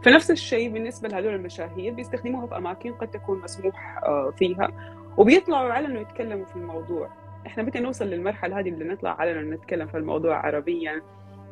[0.02, 4.68] فنفس الشيء بالنسبة لهذول المشاهير بيستخدموها في أماكن قد تكون مسموح آه، فيها
[5.16, 7.23] وبيطلعوا علنا يتكلموا في الموضوع.
[7.46, 11.02] إحنا متى نوصل للمرحلة هذه اللي نطلع علنا نتكلم في الموضوع عربيا؟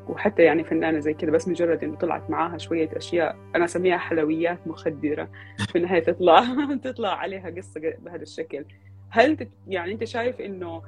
[0.09, 4.67] وحتى يعني فنانة زي كذا بس مجرد إنه طلعت معاها شوية أشياء أنا أسميها حلويات
[4.67, 5.29] مخدرة.
[5.69, 6.45] في النهاية تطلع
[6.85, 8.65] تطلع عليها قصة بهذا الشكل.
[9.11, 10.83] هل تت يعني أنت شايف إنه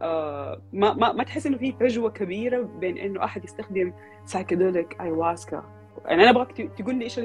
[0.00, 3.92] آه ما ما ما تحس إنه في فجوة كبيرة بين إنه أحد يستخدم
[4.24, 7.18] psychedelic ayahuasca يعني أنا أبغاك تقول لي إيش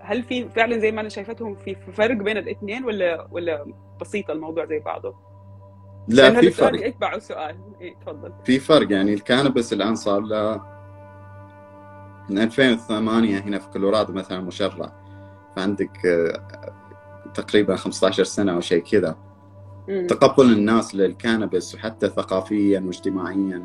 [0.00, 3.66] هل في فعلا زي ما أنا شايفتهم في فرق بين الإثنين ولا ولا
[4.00, 5.27] بسيطه الموضوع زي بعضه؟
[6.08, 6.86] لا في فرق.
[6.86, 7.56] اتبعوا سؤال.
[7.80, 8.32] إيه تفضل.
[8.44, 10.60] في فرق يعني ال cannabis الآن صار له
[12.30, 14.92] من 2008 هنا في كولورادو مثلا مشرع.
[15.56, 16.72] فعندك آه،
[17.34, 19.16] تقريبا 15 سنة أو شيء كذا.
[20.08, 23.64] تقبل الناس لل cannabis وحتى ثقافيا واجتماعيا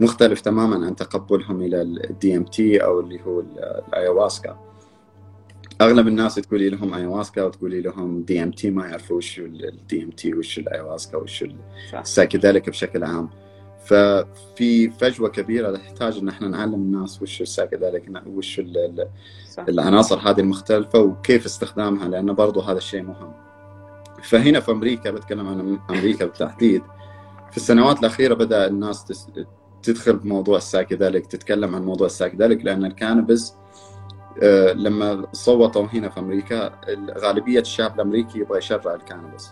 [0.00, 3.40] مختلف تماما عن تقبلهم إلى ال DMT أو اللي هو
[3.88, 4.65] ال ayahuasca.
[5.80, 10.64] أغلب الناس تقولي لهم ayahuasca وتقولي لهم DMT ما يعرفوا وش ال DMT وش ال
[10.64, 11.44] ayahuasca وش
[11.94, 13.28] ال psychedelic بشكل عام.
[13.84, 18.60] ففي فجوة كبيرة تحتاج إن إحنا نعلم الناس وش ال psychedelic وش
[19.68, 23.32] العناصر هذه المختلفة وكيف استخدامها لأنه برضو هذا الشيء مهم.
[24.22, 26.82] فهنا في أمريكا بتكلم عن أمريكا بالتحديد.
[27.50, 29.28] في السنوات الأخيرة بدأ الناس
[29.82, 33.54] تدخل بموضوع ال psychedelic تتكلم عن موضوع ال psychedelic لأن ال cannabis
[34.74, 36.72] لما صوتوا هنا في أمريكا
[37.18, 39.50] غالبية الشعب الأمريكي يبغى يشرع ال cannabis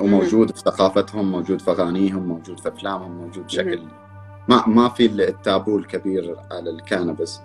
[0.00, 3.82] وموجود في ثقافتهم موجود في أغانيهم موجود في أفلامهم موجود بشكل
[4.48, 7.40] ما ما في التابو الكبير على ال cannabis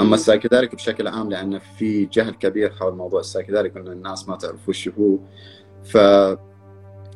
[0.00, 4.28] أما ال psychedelic بشكل عام لأن في جهل كبير حول موضوع ال psychedelic ان الناس
[4.28, 5.18] ما تعرف وش هو.
[5.84, 5.98] ف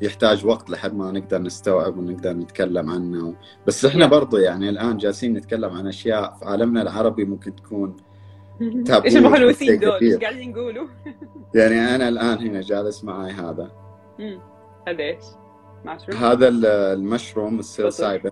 [0.03, 3.35] يحتاج وقت لحد ما نقدر نستوعب ونقدر نتكلم عنه.
[3.67, 7.97] بس إحنا برضو يعني الآن جالسين نتكلم عن أشياء في عالمنا العربي ممكن تكون
[9.05, 10.87] إيش المحلوسين دول؟ إيش قاعدين يقولوا؟
[11.55, 13.71] يعني أنا الآن هنا جالس معي هذا.
[14.89, 15.25] هذا إيش؟
[16.17, 18.31] هذا المشروم السايبن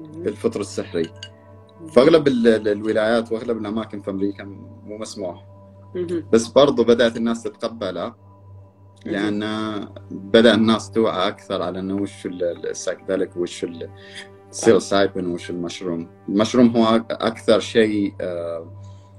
[0.00, 1.12] الفطر السحري.
[1.92, 4.44] فأغلب الولايات وأغلب الأماكن في أمريكا
[4.84, 5.44] مو مسموح
[6.32, 8.14] بس برضو بدأت الناس تتقبله
[9.06, 9.44] لأن
[10.10, 13.66] بدأ الناس توعى أكثر على إنه وش ال psychedelic وش
[14.50, 16.08] ال psilocybin وش ال mushroom.
[16.28, 18.77] ال mushroom هو أكثر شيء آه،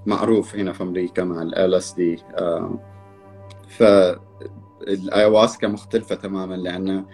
[0.10, 2.20] معروف هنا في أمريكا مع LSD
[3.68, 7.06] فال ayahuasca مختلفة تماما لأنه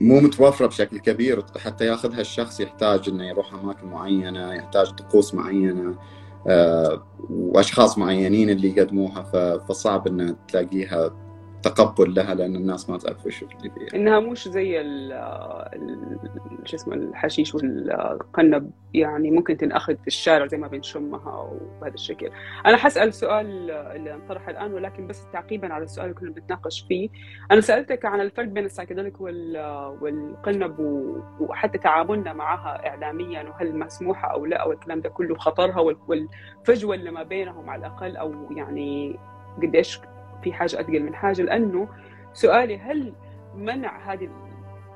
[0.00, 5.94] مو متوفرة بشكل كبير حتى ياخذها الشخص يحتاج إنه يروح أماكن معينة يحتاج طقوس معينة
[6.46, 9.22] آه، وأشخاص معينين اللي يقدموها
[9.58, 11.10] فصعب ان تلاقيها
[11.62, 14.00] تقبل لها لأن الناس ما تعرف وش اللي فيها.
[14.00, 14.82] إنها مش زي
[16.64, 22.30] شو اسمه الحشيش والقنب يعني ممكن تنأخذ في الشارع زي ما بنشمها وبهذا الشكل.
[22.66, 27.08] أنا حسأل سؤال اللي انطرح الآن ولكن بس تعقيبا على السؤال اللي كنا بنتناقش فيه.
[27.50, 30.76] أنا سألتك عن الفرق بين السايكيدليك والقنب
[31.40, 37.22] وحتى تعاملنا معها اعلاميا وهل مسموحة أو لا والكلام ده كله خطرها والفجوة اللي ما
[37.22, 39.18] بينهم على الأقل أو يعني
[39.62, 40.00] قديش
[40.42, 41.88] في حاجة اثقل من حاجة لأنه
[42.32, 43.12] سؤالي هل
[43.54, 44.28] منع هذه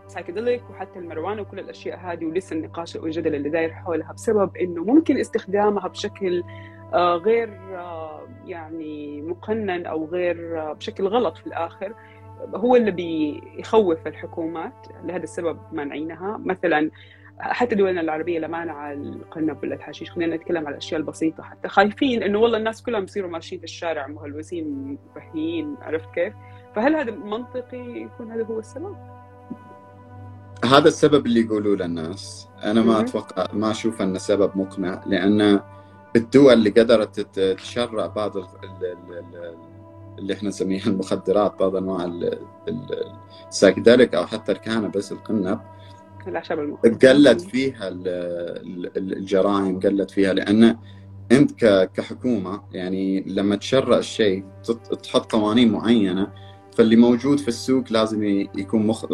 [0.06, 5.18] السايكيدليك وحتى المروانة وكل الأشياء هذه ولسه النقاش والجدل اللي داير حولها بسبب إنه ممكن
[5.18, 6.42] استخدامها بشكل
[6.94, 11.94] آه، غير آه، يعني مقنن أو غير آه، بشكل غلط في الآخر
[12.54, 16.90] هو اللي بيخوف الحكومات لهذا السبب مانعينها مثلا
[17.38, 22.38] حتى دولنا العربية لمانع القنب ولا الحشيش خلينا نتكلم على الأشياء البسيطة حتى خايفين إنه
[22.38, 26.34] والله الناس كلهم بيصيروا ماشيين في الشارع مهلوسين مفهيين عرفت كيف؟
[26.76, 28.96] فهل هذا منطقي يكون هذا هو السبب؟
[30.64, 35.60] هذا السبب اللي يقولوه للناس أنا ما أتوقع ما أشوف انه سبب مقنع لأن
[36.16, 38.36] الدول اللي قدرت تشرع بعض
[40.18, 42.12] اللي إحنا نسميها المخدرات بعض أنواع
[43.48, 45.60] ال psychedelic أو حتى ال cannabis القنب
[46.28, 47.88] الأعشاب المختلفه قلت فيها
[48.96, 50.76] الجرائم قلت فيها لأن
[51.32, 54.44] أنت كحكومة يعني لما تشرع الشيء
[55.02, 56.32] تحط قوانين معينة
[56.76, 59.06] فاللي موجود في السوق لازم يكون مخ...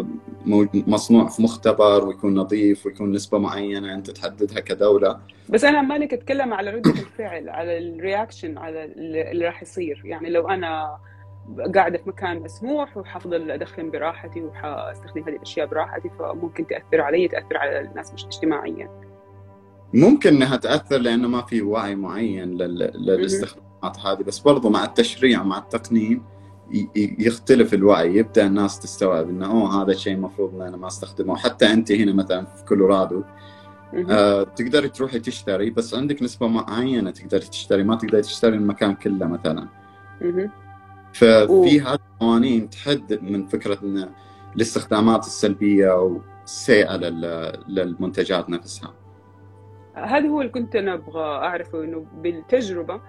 [0.87, 5.19] مصنوع في مختبر ويكون نظيف ويكون نسبة معينة أنت تحددها كدولة.
[5.49, 10.01] بس أنا مالك أتكلم على ردة الفعل على ال reaction على اللي راح يصير.
[10.05, 10.97] يعني لو أنا
[11.75, 17.57] قاعدة في مكان مسموح وحفضل أدخن براحتي وحأستخدم هذه الأشياء براحتي فممكن تأثر علي تأثر
[17.57, 18.89] على الناس مش اجتماعيا.
[19.93, 25.57] ممكن إنها تأثر لأنه ما في وعي معين للاستخدامات هذه بس برضو مع التشريع مع
[25.57, 26.23] التقنين
[26.95, 31.35] يختلف الوعي يبدأ الناس تستوعب إنه أوه هذا الشيء المفروض إن أنا ما أستخدمه.
[31.35, 33.23] حتى أنت هنا مثلا في كولورادو
[34.09, 39.27] آه تقدري تروحي تشتري بس عندك نسبة معينة تقدري تشتري ما تقدري تشتري المكان كله
[39.27, 39.67] مثلا.
[41.13, 44.09] ففي هذه القوانين تحد من فكرة إن
[44.55, 46.95] الاستخدامات السلبية أو السيئه
[47.67, 48.93] للمنتجات نفسها.
[49.93, 53.01] هذا هو اللي كنت أنا أبغى أعرفه إنه بالتجربة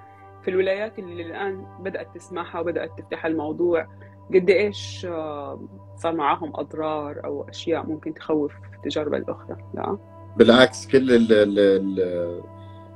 [0.43, 3.87] في الولايات اللي الان بدأت تسمعها وبدأت تفتح الموضوع
[4.35, 5.61] قد إيش آه،
[5.97, 9.99] صار معاهم أضرار أو أشياء ممكن تخوف التجارب الأخرى؟ لا؟
[10.37, 12.01] بالعكس كل ال ال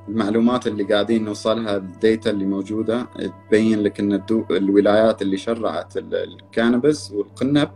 [0.08, 3.06] المعلومات اللي قاعدين نوصلها الديتا اللي موجودة
[3.48, 7.70] تبين لك إن الولايات اللي شرعت ال cannabis والقنب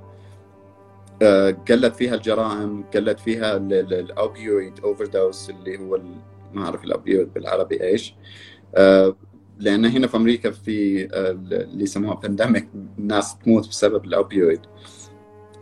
[1.22, 6.00] آه، قلت فيها الجرائم قلت فيها ال opioid overdose اللي هو
[6.52, 8.14] ما أعرف ال opioid بالعربي إيش.
[8.74, 9.16] آه،
[9.58, 12.68] لأن هنا في أمريكا في آه، اللي يسموها pandemic
[12.98, 14.60] الناس تموت بسبب ال opioid.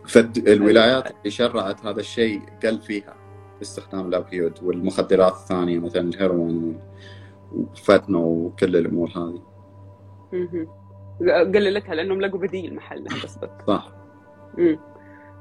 [0.07, 3.18] فالولايات اللي شرعت هذا الشيء قل فيها.
[3.61, 6.79] استخدام ال opioid والمخدرات الثانية مثلا الهيروين
[7.51, 9.41] والفتنة وكل الأمور هذه.
[11.55, 13.87] قللتها لأنهم لقوا بديل محلها بس صح.
[14.57, 14.79] مم.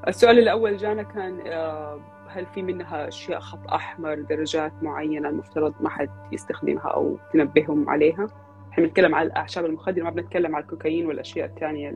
[0.08, 5.88] السؤال الأول جانا كان آه، هل في منها أشياء خط أحمر درجات معينة المفترض ما
[5.88, 8.26] حد يستخدمها أو تنبههم عليها؟
[8.72, 11.94] إحنا بنتكلم على الأعشاب المخدرة ما بنتكلم على الكوكايين والأشياء الثانية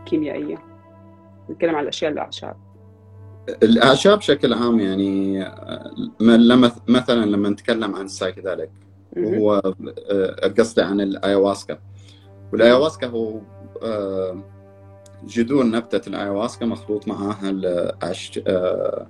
[0.00, 0.56] الكيميائية.
[1.48, 2.56] بنتكلم على الأشياء الأعشاب.
[3.48, 5.44] الأعشاب بشكل عام يعني
[6.20, 8.70] لما مثلا لما نتكلم عن السايكيدليك
[9.18, 9.62] هو
[10.10, 11.78] آه، قصدي عن الأيواسكا.
[12.52, 13.40] والأيواسكا هو
[13.82, 14.36] آه،
[15.26, 17.54] جذور نبتة الأيواسكا مخلوط معاها
[18.46, 19.06] آه،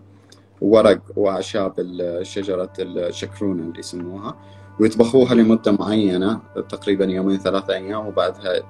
[0.60, 1.74] ورق وأعشاب
[2.22, 4.36] شجرة الشكرونة اللي يسموها.
[4.80, 8.62] ويطبخوها لمدة معينة تقريبا يومين ثلاثة أيام وبعدها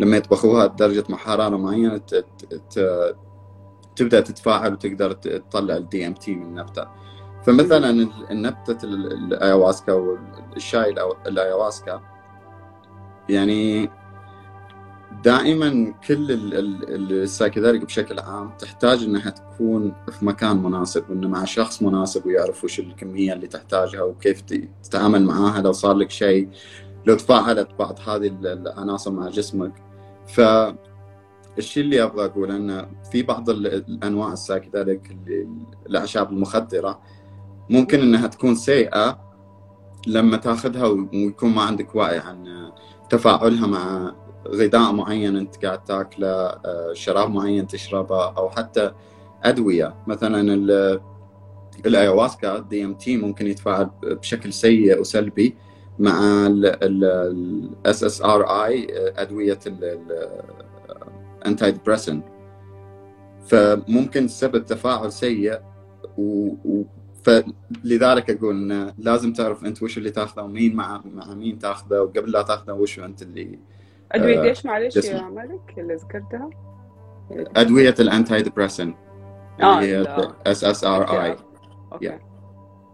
[0.00, 2.00] لما يطبخوها درجة حرارة معينة
[4.00, 6.88] تبدأ تتفاعل وتقدر تطلع ال DMT من النبتة.
[7.46, 7.90] فمثلا
[8.30, 10.94] النبتة ال ayahuasca والشاي
[11.26, 12.00] ال ayahuasca
[13.28, 13.90] يعني
[15.24, 16.26] دائما كل
[17.10, 22.80] السايكيدليك بشكل عام تحتاج إنها تكون في مكان مناسب وإنه مع شخص مناسب ويعرف وش
[22.80, 24.40] الكمية اللي تحتاجها وكيف
[24.82, 25.62] تتعامل معاها.
[25.62, 26.48] لو صار لك شيء
[27.06, 29.72] لو تفاعلت بعض هذه العناصر مع جسمك.
[30.26, 30.40] ف
[31.58, 35.16] الشيء اللي أبغى أقوله إنه في بعض الأنواع السايكيدليك
[35.86, 37.00] الأعشاب المخدرة
[37.70, 39.18] ممكن إنها تكون سيئة
[40.06, 42.70] لما تاخذها ويكون ما عندك وعي عن
[43.10, 44.14] تفاعلها مع
[44.48, 46.54] غذاء معين أنت قاعد تاكله
[46.92, 48.92] شراب معين تشربه أو حتى
[49.44, 49.94] أدوية.
[50.06, 50.40] مثلا
[51.86, 55.56] الأيواسكا دي إم تي ممكن يتفاعل بشكل سيء وسلبي
[55.98, 58.86] مع ال SSRI
[59.16, 59.58] أدوية
[61.42, 62.22] ال antidepressant
[63.46, 65.60] فممكن تسبب تفاعل سيء
[66.18, 66.84] و, و
[67.24, 72.30] فلذلك أقول انه لازم تعرف أنت وش اللي تاخذه ومين مع مع مين تاخذه وقبل
[72.30, 73.58] لا تاخذه وش أنت اللي
[74.12, 76.50] ادويه إيش معلش يا مالك اللي ذكرتها؟
[77.56, 78.94] أدوية ال antidepressant
[79.60, 80.06] اللي هي
[80.46, 81.36] SSRI
[81.92, 82.18] أوكي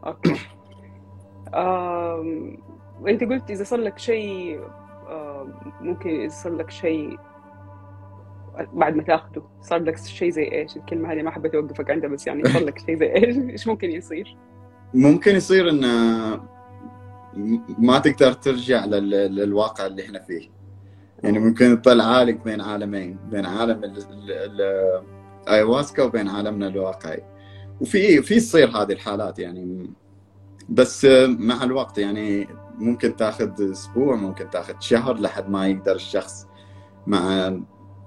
[0.07, 0.37] أوكي.
[3.09, 4.61] أنت قلت إذا صار لك شيء
[5.81, 7.19] ممكن صار لك شيء
[8.73, 9.43] بعد ما تاخده.
[9.63, 12.79] صار لك شيء زي إيش؟ الكلمة هذه ما حبيت أوقفك عندها بس يعني صار لك
[12.79, 14.37] شيء زي إيش؟ إيش ممكن يصير؟
[14.95, 15.81] ممكن يصير إن
[17.79, 20.49] ما تقدر ترجع للواقع اللي إحنا فيه.
[21.23, 23.95] يعني ممكن تضل عالق بين عالمين بين عالم
[25.49, 27.23] الايواسكا وبين عالمنا الواقعي.
[27.81, 29.91] وفي في تصير هذه الحالات يعني.
[30.69, 32.49] بس مع الوقت يعني
[32.79, 36.47] ممكن تاخذ أسبوع ممكن تاخذ شهر لحد ما يقدر الشخص
[37.07, 37.53] مع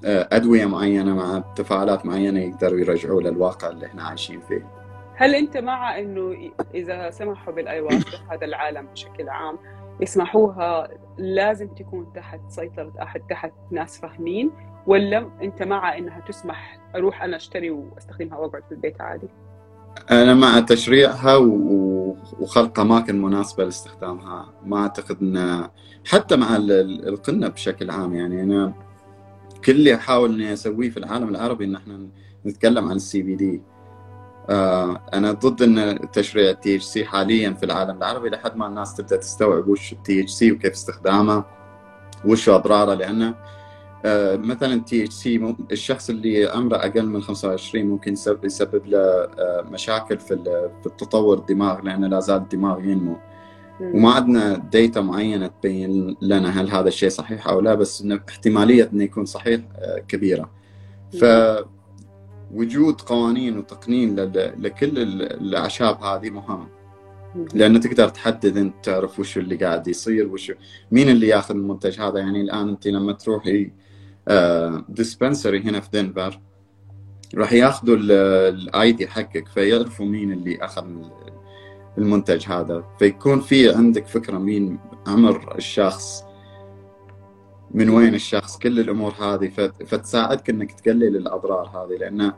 [0.04, 4.68] أدوية معينة مع تفاعلات معينة يقدروا يرجعوا للواقع اللي إحنا عايشين فيه.
[5.16, 9.58] هل أنت مع إنه إذا سمحوا بالايواسكا هذا العالم بشكل عام
[10.02, 10.88] يسمحوها
[11.18, 14.52] لازم تكون تحت سيطرة أحد تحت ناس فاهمين
[14.88, 19.28] ولا أنت مع إنها تسمح أروح أنا أشتري وأستخدمها وأقعد في البيت عادي؟
[20.12, 21.36] أنا مع تشريعها
[22.39, 25.68] وخلق أماكن مناسبة لاستخدامها ما أعتقد ان
[26.10, 28.74] حتى مع القنب بشكل عام يعني أنا
[29.66, 32.07] كل اللي أحاول إني أسويه في العالم العربي إن إحنا
[32.45, 33.61] نتكلم عن ال CBD
[35.14, 39.68] أنا ضد إن تشريع ال THC حاليا في العالم العربي لحد ما الناس تبدأ تستوعب
[39.68, 41.43] وش ال THC وكيف استخدامه
[42.26, 43.36] وش أضراره لأنه
[44.05, 50.36] آه، مثلا THC الشخص اللي عمره أقل من 25 ممكن يسبب له آه، مشاكل في
[50.82, 53.18] في التطور الدماغ لأنه لا زال الدماغ ينمو.
[53.82, 59.03] وما عندنا data معينه تبين لنا هل هذا الشيء صحيح أو لا بس احتماليه انه
[59.03, 60.51] يكون صحيح آه، كبيره
[61.21, 61.25] ف
[62.51, 64.15] وجود قوانين وتقنين
[64.57, 66.67] لكل الاعشاب هذه مهم
[67.53, 70.51] لأنه تقدر تحدد انت تعرف وش اللي قاعد يصير وش
[70.91, 73.71] مين اللي ياخذ المنتج هذا يعني الان انت لما تروحي
[74.89, 76.39] dispensary آه، هنا في دنفر
[77.36, 80.86] راح ياخذوا ال ID حقك فيعرفوا مين اللي اخذ
[81.97, 82.83] المنتج هذا.
[82.99, 86.23] فيكون في عندك فكرة مين عمر الشخص
[87.71, 89.49] من وين الشخص كل الأمور هذه
[89.85, 92.33] فتساعدك إنك تقلل الأضرار هذه لأنه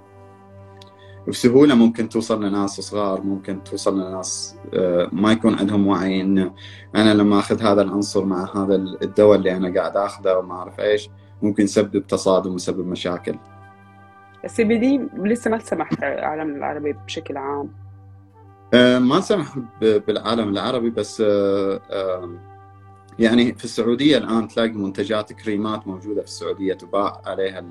[1.28, 6.54] بسهولة ممكن توصل لناس صغار ممكن توصل لناس آه، ما يكون عندهم وعي انه
[6.96, 11.10] أنا لما أخذ هذا العنصر مع هذا الدواء اللي أنا قاعد أخذه وما أعرف إيش
[11.42, 13.36] ممكن يسبب تصادم ويسبب مشاكل.
[14.44, 17.70] السي بي دي لسه ما سمح في العالم العربي بشكل عام.
[18.74, 22.30] ما سمح بالعالم العربي بس آه،
[23.20, 27.64] يعني في السعودية الآن تلاقي منتجات كريمات موجودة في السعودية تباع عليها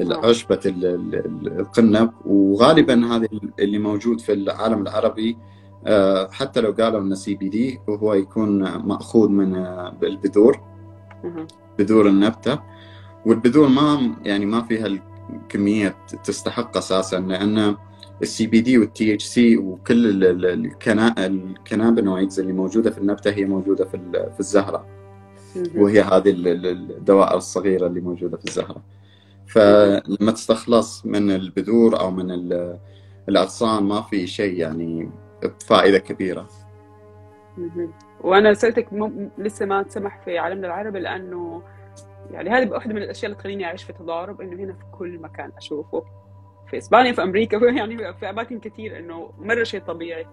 [0.00, 2.10] عشبة القنب.
[2.26, 5.38] وغالبا هذا اللي موجود في العالم العربي
[5.86, 9.56] آه، حتى لو قالوا إنه CBD وهو يكون مأخوذ من
[10.02, 10.60] البذور
[11.78, 12.58] بذور النبتة.
[13.26, 14.86] والبذور ما يعني ما فيها
[15.32, 17.76] الكمية تستحق أساسا لأن
[18.22, 20.24] ال CBD وال THC وكل
[21.24, 23.98] ال cannabinoids اللي موجودة في النبتة هي موجودة في
[24.34, 24.86] في الزهرة.
[25.76, 28.82] وهي هذه الدوائر الصغيرة اللي موجودة في الزهرة.
[29.46, 32.30] فلما تستخلص من البذور أو من
[33.28, 35.10] الأغصان ما في شيء يعني
[35.42, 36.48] بفائده كبيرة.
[38.20, 38.88] وأنا سألتك
[39.38, 41.62] لسه ما تسمح في عالمنا العربي لأنه
[42.30, 45.50] يعني هذه واحدة من الأشياء اللي تخليني أعيش في تضارب إنه هنا في كل مكان
[45.56, 46.04] أشوفه.
[46.70, 50.26] في إسبانيا في أمريكا يعني في أماكن كثير إنه مرة شيء طبيعي.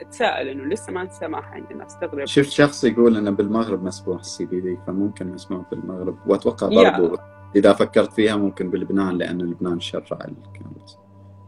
[0.00, 2.24] أتساءل إنه لسه ما انسمح عندنا أستغرب.
[2.24, 6.18] شفت شخص يقول إنه بالمغرب مسموح ال CBD فممكن مسموح بالمغرب.
[6.26, 7.16] وأتوقع برضو
[7.56, 10.98] إذا فكرت فيها ممكن بلبنان لأن لبنان شرع ال cannabis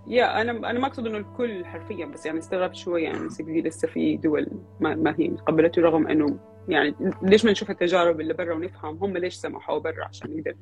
[0.07, 3.68] يا أنا أنا ما أقصد إنه الكل حرفيا بس يعني استغربت شوي يعني ال CBD
[3.68, 4.46] لسه في دول
[4.80, 6.38] ما, ما هي قبلته رغم إنه
[6.68, 10.54] يعني ليش ما نشوف التجارب اللي برا ونفهم؟ هم ليش سمحوا برا عشان نقدر؟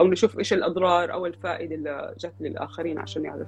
[0.00, 3.46] أو نشوف إيش الأضرار أو الفائدة اللي جت للآخرين عشان يعرف.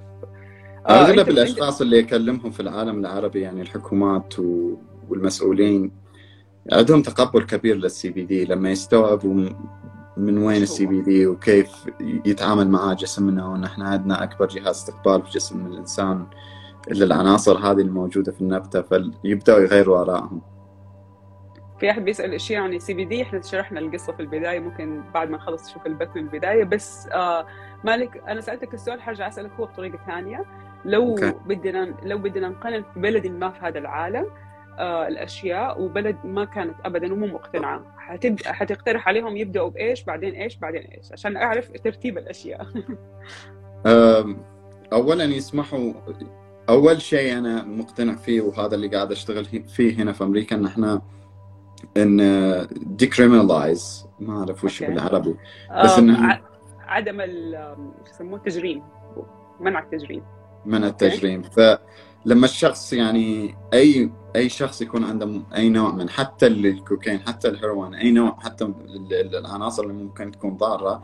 [0.87, 4.33] آه أغلب الأشخاص اللي يكلمهم في العالم العربي يعني الحكومات
[5.09, 5.91] والمسؤولين
[6.71, 9.49] عندهم تقبل كبير لل CBD لما يستوعبوا
[10.17, 11.71] من وين ال CBD وكيف
[12.25, 16.25] يتعامل مع جسمنا وان إحنا عندنا أكبر جهاز استقبال في جسم الإنسان
[16.91, 20.41] للعناصر هذه الموجودة في النبتة فيبدأوا يغيروا آرائهم.
[21.81, 25.69] في أحد بيسأل إيش يعني CBD إحنا شرحنا القصة في البداية ممكن بعد ما نخلص
[25.69, 26.63] نشوف البث من البداية.
[26.63, 27.47] بس آه
[27.83, 30.45] مالك أنا سألتك السؤال حرجع أسألك هو بطريقة ثانية.
[30.85, 31.23] لو okay.
[31.23, 34.25] بدنا لو بدنا نقنن في بلد ما في هذا العالم
[34.79, 40.55] آه الأشياء وبلد ما كانت ابدا ومو مقتنعة حتبدا حتقترح عليهم يبدأوا بإيش بعدين إيش
[40.55, 42.67] بعدين إيش عشان أعرف ترتيب الأشياء.
[44.93, 45.93] اولا يسمحوا
[46.69, 51.01] أول شيء أنا مقتنع فيه وهذا اللي قاعد أشتغل فيه هنا في أمريكا إن إحنا
[51.97, 55.35] إن ديكريمنالايز ما أعرف وش بالعربي.
[55.83, 56.39] بس انه
[56.79, 57.21] عدم
[58.09, 58.83] يسموه التجريم.
[59.59, 60.23] منع التجريم.
[60.65, 61.41] منع التجريم.
[61.41, 67.93] فلما الشخص يعني أي أي شخص يكون عنده أي نوع من حتى الكوكايين حتى الهيروين
[67.93, 68.73] أي نوع حتى
[69.11, 71.03] العناصر اللي ممكن تكون ضارة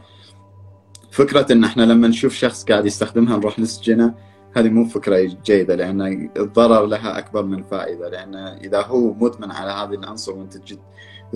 [1.11, 4.13] فكرة إن إحنا لما نشوف شخص قاعد يستخدمها نروح نسجنه
[4.57, 9.71] هذه مو فكرة جيدة لأن الضرر لها أكبر من فائدة لأن إذا هو مدمن على
[9.71, 10.57] هذه العنصر وأنت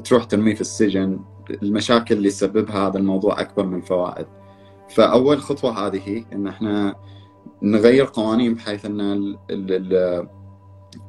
[0.04, 1.20] تروح ترميه في السجن
[1.64, 4.26] المشاكل اللي يسببها هذا الموضوع أكبر من الفوائد
[4.90, 6.96] فأول خطوة هذه إن إحنا
[7.62, 10.28] نغير قوانين بحيث أن ال ال ال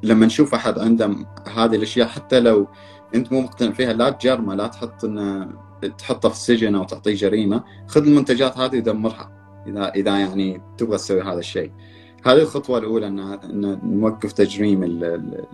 [0.02, 1.16] لما نشوف أحد عنده
[1.54, 2.68] هذه الأشياء حتى لو
[3.14, 5.48] أنت مو مقتنع فيها لا تجرمه لا تحط إنه
[5.98, 9.30] تحطه في السجن أو تعطيه جريمة خذ المنتجات هذه ودمرها
[9.66, 11.72] إذا إذا يعني تبغى تسوي هذا الشيء.
[12.24, 15.44] هذه الخطوة الأولى ان ان نوقف تجريم ال ال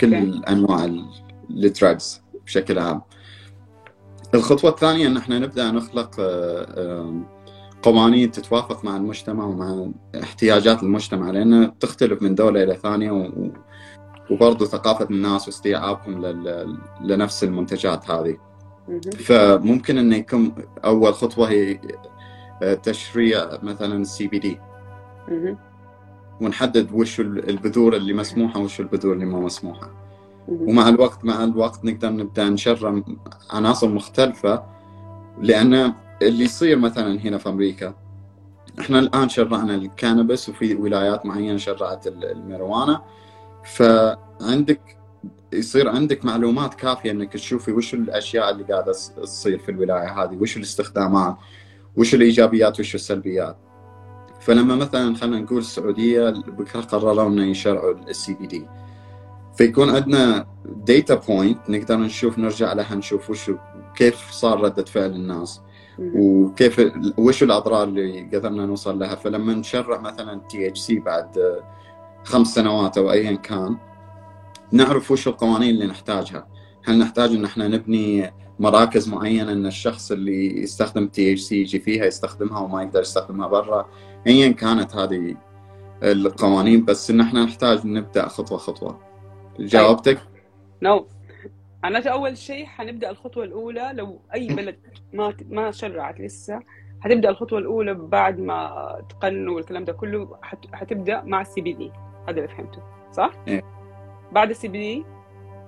[0.00, 0.84] كل انواع
[1.50, 3.02] ال drugs بشكل عام.
[4.34, 7.14] الخطوة الثانية إن إحنا نبدأ نخلق آه،
[7.82, 9.88] قوانين تتوافق مع المجتمع ومع
[10.22, 13.32] احتياجات المجتمع لأن تختلف من دولة إلى ثانية
[14.30, 16.26] وبرضه ثقافة الناس واستيعابهم
[17.04, 18.36] لنفس المنتجات هذه.
[19.18, 20.54] فممكن انه يكون
[20.84, 21.80] أول خطوة هي
[22.62, 24.60] آه، تشريع مثلا ال CBD
[26.40, 29.90] ونحدد وش البذور اللي مسموحة وش البذور اللي ما مسموحة.
[30.48, 33.02] ومع الوقت مع الوقت نقدر نبدأ نشرع
[33.50, 34.62] عناصر مختلفة
[35.40, 37.94] لأن اللي يصير مثلا هنا في أمريكا
[38.80, 43.02] إحنا الآن شرعنا الكانبس وفي ولايات معينة شرعت الميروانا
[43.64, 44.80] فعندك
[45.52, 50.56] يصير عندك معلومات كافية إنك تشوفي وش الأشياء اللي قاعدة تصير في الولاية هذه وش
[50.56, 51.36] الاستخدامات
[51.96, 53.56] وش الإيجابيات وش السلبيات.
[54.44, 58.66] فلما مثلا خلينا نقول السعودية بكرة قرروا إنه يشرعوا ال CBD
[59.56, 63.50] فيكون عندنا data point نقدر نشوف نرجع لها نشوف وش
[63.96, 65.60] كيف صار ردة فعل الناس
[65.98, 69.14] وكيف وش الأضرار اللي قدرنا نوصل لها.
[69.14, 71.60] فلما نشرع مثلا THC بعد
[72.24, 73.76] خمس سنوات أو ايا كان
[74.72, 76.46] نعرف وش القوانين اللي نحتاجها.
[76.84, 82.60] هل نحتاج إن إحنا نبني مراكز معينة إن الشخص اللي يستخدم THC يجي فيها يستخدمها
[82.60, 83.86] وما يقدر يستخدمها برا؟
[84.26, 85.36] ايا كانت هذه
[86.02, 89.00] القوانين بس إن إحنا نحتاج نبدأ خطوة خطوة
[89.58, 90.18] جاوبتك؟
[90.82, 91.02] no no.
[91.82, 94.76] معناته أول شيء حنبدأ الخطوة الأولى لو أي بلد
[95.12, 96.60] ما ما شرعت لسه
[97.00, 100.36] حتبدأ الخطوة الأولى بعد ما تقننوا والكلام ده كله
[100.72, 101.90] حتبدأ مع ال CBD
[102.28, 103.62] هذا اللي فهمته صح؟ إيه.
[104.32, 105.04] بعد ال CBD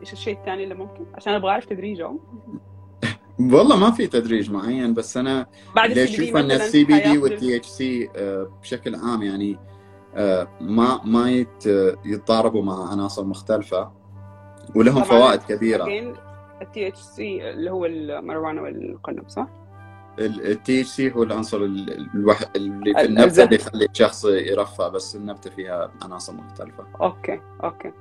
[0.01, 2.21] إيش الشيء الثاني اللي ممكن؟ عشان أبغى أعرف تدريجهم
[3.41, 8.09] والله ما في تدريج معين بس أنا بعد اللي أشوف إن ال CBD وال THC
[8.63, 9.59] بشكل عام يعني
[10.15, 11.31] آه، ما ما
[12.05, 13.93] يتضاربوا مع عناصر مختلفة
[14.75, 15.85] ولهم فوائد كبيرة.
[16.63, 19.47] ال THC اللي هو الماريجوانا والقنب صح؟
[20.19, 21.57] ال THC هو العنصر
[22.15, 26.85] الوحيد اللي في النبتة اللي يخلي الشخص يرفع بس النبتة فيها عناصر مختلفة.
[27.01, 27.93] okay okay.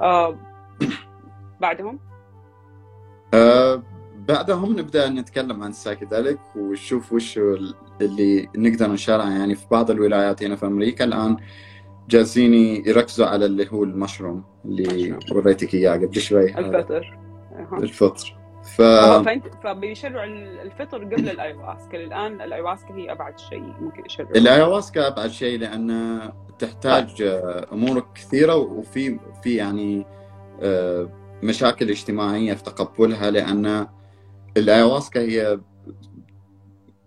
[0.00, 0.36] آه
[1.60, 1.98] بعدهم؟
[3.34, 3.82] آه
[4.28, 7.38] بعدهم نبدأ نتكلم عن ال psychedelic ونشوف وش
[8.00, 11.36] اللي نقدر نشرعه يعني في بعض الولايات هنا في أمريكا الآن
[12.08, 12.54] جالسين
[12.86, 15.92] يركزوا على اللي هو المشروم اللي وريتك إياه.
[15.92, 16.58] قبل شوي.
[16.58, 17.18] الفطر.
[17.72, 18.36] الفطر.
[18.64, 18.82] ف
[19.64, 20.24] فبيشرعوا
[20.62, 25.30] الفطر قبل ال ayahuasca الآن ال ayahuasca هي أبعد شيء ممكن يشرعوا ال ayahuasca أبعد
[25.30, 26.20] شيء لأن
[26.58, 27.22] تحتاج
[27.72, 30.06] أمور كثيرة وفي في يعني
[30.62, 31.08] آه،
[31.42, 33.86] مشاكل اجتماعية في تقبلها لأن
[34.56, 35.60] الايواسكا هي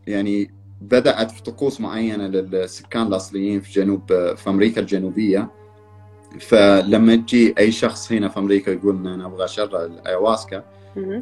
[0.08, 5.52] يعني بدأت في طقوس معينة للسكان الأصليين في جنوب في أمريكا الجنوبية.
[6.40, 10.64] فلما تجي أي شخص هنا في أمريكا يقول ان أنا أبغى أشرع الايواسكا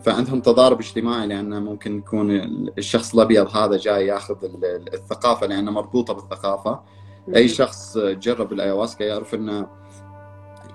[0.02, 2.32] فعندهم تضارب اجتماعي لأن ممكن يكون
[2.78, 4.36] الشخص الأبيض هذا جاي ياخذ
[4.94, 6.80] الثقافة لأنه مربوطة بالثقافة.
[7.36, 9.68] أي شخص جرب الايواسكا يعرف إنه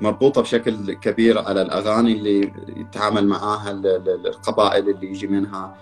[0.01, 5.77] مربوطة بشكل كبير على الأغاني اللي يتعامل معاها القبائل اللي يجي منها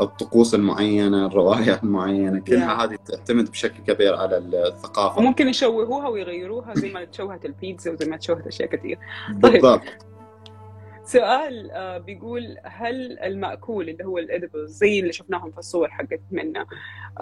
[0.00, 5.18] الطقوس المعينة الروايات المعينة كلها هذه تعتمد بشكل كبير على الثقافة.
[5.18, 8.98] وممكن يشوهوها ويغيروها زي ما تشوهت البيتزا وزي ما تشوهت أشياء كثير.
[9.42, 9.52] طيب.
[9.52, 9.82] بالضبط.
[11.04, 16.66] سؤال آه، بيقول هل المأكول اللي هو الإدبل زي اللي شفناهم في الصور حقت منا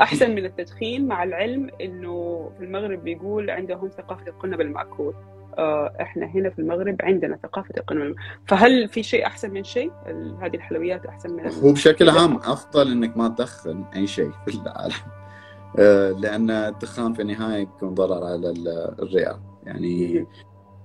[0.01, 5.38] أحسن من التدخين؟ مع العلم إنه في المغرب بيقول عندهم ثقافة القنه بالمأكول آه،
[6.01, 8.15] إحنا هنا في المغرب عندنا ثقافة القنه
[8.47, 9.93] فهل في شيء أحسن من شيء؟
[10.43, 14.95] هذه الحلويات أحسن من هو بشكل عام أفضل إنك ما تدخن أي شيء في العالم.
[15.79, 18.55] آه، لأن الدخان في النهاية بيكون ضرر على
[18.99, 19.41] الرئة.
[19.65, 20.27] يعني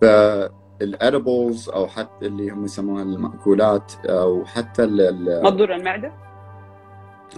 [0.01, 6.14] فالادبلز أو حتى اللي هم يسموها المأكولات أو حتى ما تضر المعدة؟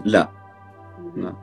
[0.05, 0.29] لا.
[1.15, 1.33] لا.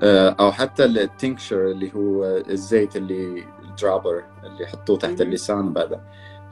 [0.00, 3.44] آه، أو حتى التنكشر اللي هو الزيت اللي
[3.78, 6.00] الدرابر اللي يحطوه تحت اللسان بعد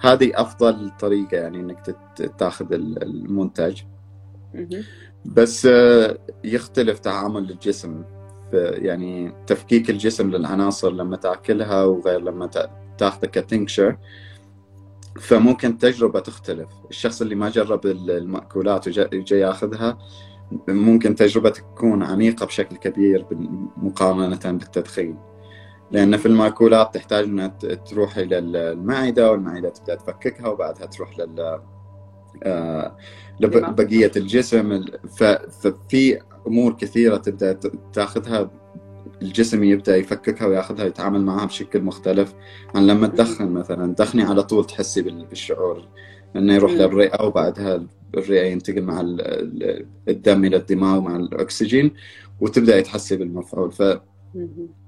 [0.01, 1.97] هذه أفضل طريقة يعني إنك
[2.39, 3.83] تاخذ المنتج.
[5.25, 8.03] بس آه، يختلف تعامل الجسم.
[8.53, 12.51] يعني تفكيك الجسم للعناصر لما تأكلها وغير لما
[12.99, 13.97] تاخذه كتنكشر.
[15.21, 16.69] فممكن التجربة تختلف.
[16.91, 19.99] الشخص اللي ما جرب المأكولات وجاي ياخذها
[20.69, 23.27] ممكن تجربة تكون عميقة بشكل كبير
[23.77, 25.19] مقارنة بالتدخين
[25.91, 27.47] لأن في المأكولات تحتاج أنها
[27.91, 31.61] تروح إلى المعدة والمعدة تبدأ تفككها وبعدها تروح لل
[32.43, 32.97] آه،
[33.41, 34.11] لبقية.
[34.17, 34.85] الجسم.
[35.61, 37.59] ففي أمور كثيرة تبدأ
[37.93, 38.51] تأخذها
[39.23, 42.35] الجسم يبدأ يفككها ويأخذها يتعامل معها بشكل مختلف
[42.75, 43.95] عن لما تدخن مثلا.
[43.95, 45.89] تدخني على طول تحسي بالشعور
[46.37, 49.01] إنه يروح للرئة وبعدها الرئة ينتقل مع
[50.09, 51.95] الدم إلى الدماغ مع الأكسجين
[52.41, 53.73] وتبدأ تحسي بالمفعول.
[53.73, 53.83] ف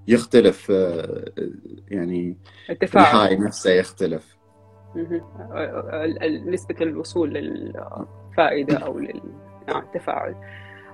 [0.09, 1.33] يختلف آه،
[1.89, 2.37] يعني
[2.71, 3.05] التفاعل.
[3.05, 4.39] الحاي نفسه يختلف.
[6.47, 10.35] نسبة الوصول للفائدة أو للتفاعل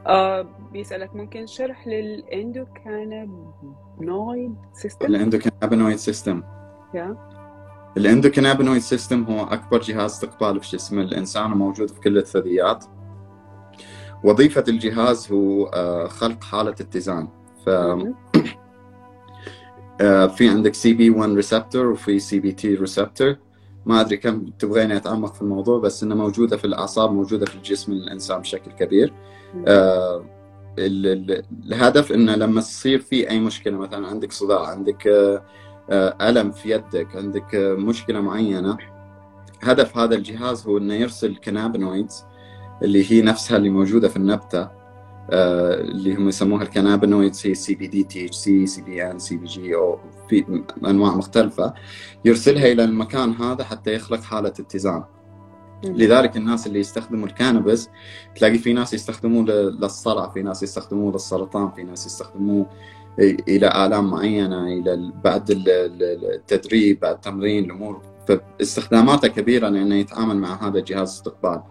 [0.07, 0.43] آه
[0.73, 6.43] بيسألك ممكن شرح للاندوكانابينويد سيستم الاندوكانابينويد سيستم
[7.97, 12.85] الاندوكانابينويد سيستم هو أكبر جهاز استقبال في جسم الإنسان وموجود في كل الثدييات.
[14.25, 17.29] وظيفة الجهاز هو آه، خلق حالة اتزان.
[17.67, 17.69] ف
[20.01, 23.37] آه، في عندك CB 1 receptor وفي CB2 receptor
[23.87, 27.93] ما أدري كم تبغيني أتعمق في الموضوع بس انها موجودة في الأعصاب موجودة في الجسم
[27.93, 29.13] الإنسان بشكل كبير.
[29.69, 30.25] آه
[30.79, 35.45] الهدف إنه لما تصير في أي مشكلة مثلا عندك صداع عندك آه,
[35.91, 38.79] آه، ألم في يدك عندك مشكلة معينة
[39.63, 42.25] هدف هذا الجهاز هو إنه يرسل cannabinoids
[42.83, 44.84] اللي هي نفسها اللي موجودة في النبتة.
[45.33, 49.37] اللي هم يسموها الكنابينويدز هي سي بي دي تي اتش سي سي بي ان سي
[49.37, 49.99] بي جي أو
[50.29, 51.75] في أنواع مختلفة
[52.25, 55.05] يرسلها إلى المكان هذا حتى يخلق حالة اتزان.
[55.85, 57.89] لذلك الناس اللي يستخدموا الكانبس
[58.37, 62.67] تلاقي في ناس يستخدموه للصرع في ناس يستخدموه للسرطان في ناس يستخدموه
[63.19, 68.03] إلى آلام معينة إلى بعد التدريب بعد التمرين الأمور.
[68.29, 71.63] فاستخداماته كبيرة لأنه يتعامل مع هذا جهاز استقبال.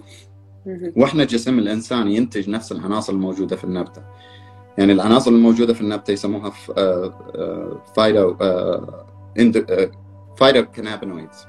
[0.95, 4.01] وإحنا جسم الإنسان ينتج نفس العناصر الموجودة في النبتة.
[4.77, 6.49] يعني العناصر الموجودة في النبتة يسموها
[7.95, 8.35] phyto
[10.37, 11.45] phytocannabinoids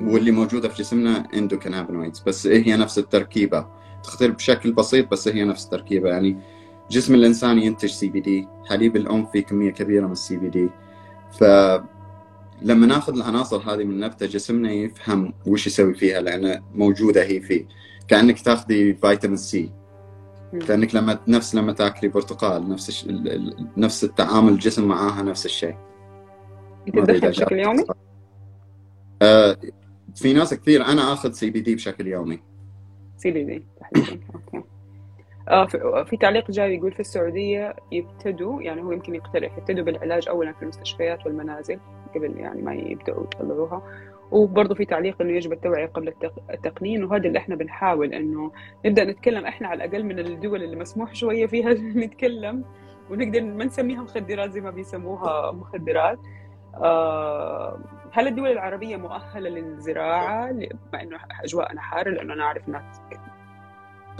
[0.00, 2.22] واللي موجودة في جسمنا endocannabinoids.
[2.26, 3.66] بس هي نفس التركيبة؟
[4.04, 6.08] تختلف بشكل بسيط بس هي نفس التركيبة.
[6.08, 6.36] يعني
[6.90, 10.70] جسم الإنسان ينتج CBD حليب الام فيه كمية كبيرة من ال CBD
[11.38, 11.44] ف
[12.62, 17.66] لما ناخذ العناصر هذه من النبتة جسمنا يفهم وش يسوي فيها لأن موجودة هي فيه.
[18.12, 19.72] كأنك تاخذي فيتامين سي.
[20.68, 23.08] كأنك لما نفس لما تاكلي برتقال نفس الش...
[23.76, 25.76] نفس التعامل الجسم معاها نفس الشيء.
[26.86, 27.84] تتدخل بشكل يومي؟
[29.22, 29.56] آه
[30.14, 32.42] في ناس كثير أنا آخذ CBD بشكل يومي.
[33.16, 33.66] CBD
[33.96, 34.20] okay.
[35.48, 35.66] آه
[36.04, 40.62] في تعليق جاي يقول في السعودية يبتدوا يعني هو يمكن يقترح يبتدوا بالعلاج أولا في
[40.62, 41.78] المستشفيات والمنازل
[42.14, 43.82] قبل يعني ما يبدأوا يطلعوها.
[44.32, 46.12] وبرضه في تعليق إنه يجب التوعية قبل
[46.50, 48.52] التقنين وهذا اللي إحنا بنحاول إنه
[48.86, 51.72] نبدأ نتكلم إحنا على الأقل من الدول اللي مسموح شوية فيها
[52.04, 52.64] نتكلم
[53.10, 56.18] ونقدر ما نسميها مخدرات زي ما بيسموها مخدرات.
[56.74, 57.78] آه
[58.12, 60.52] هل الدول العربية مؤهلة للزراعة؟
[60.92, 63.00] مع إنه أجواءنا حارة لأنه أنا أعرف ناس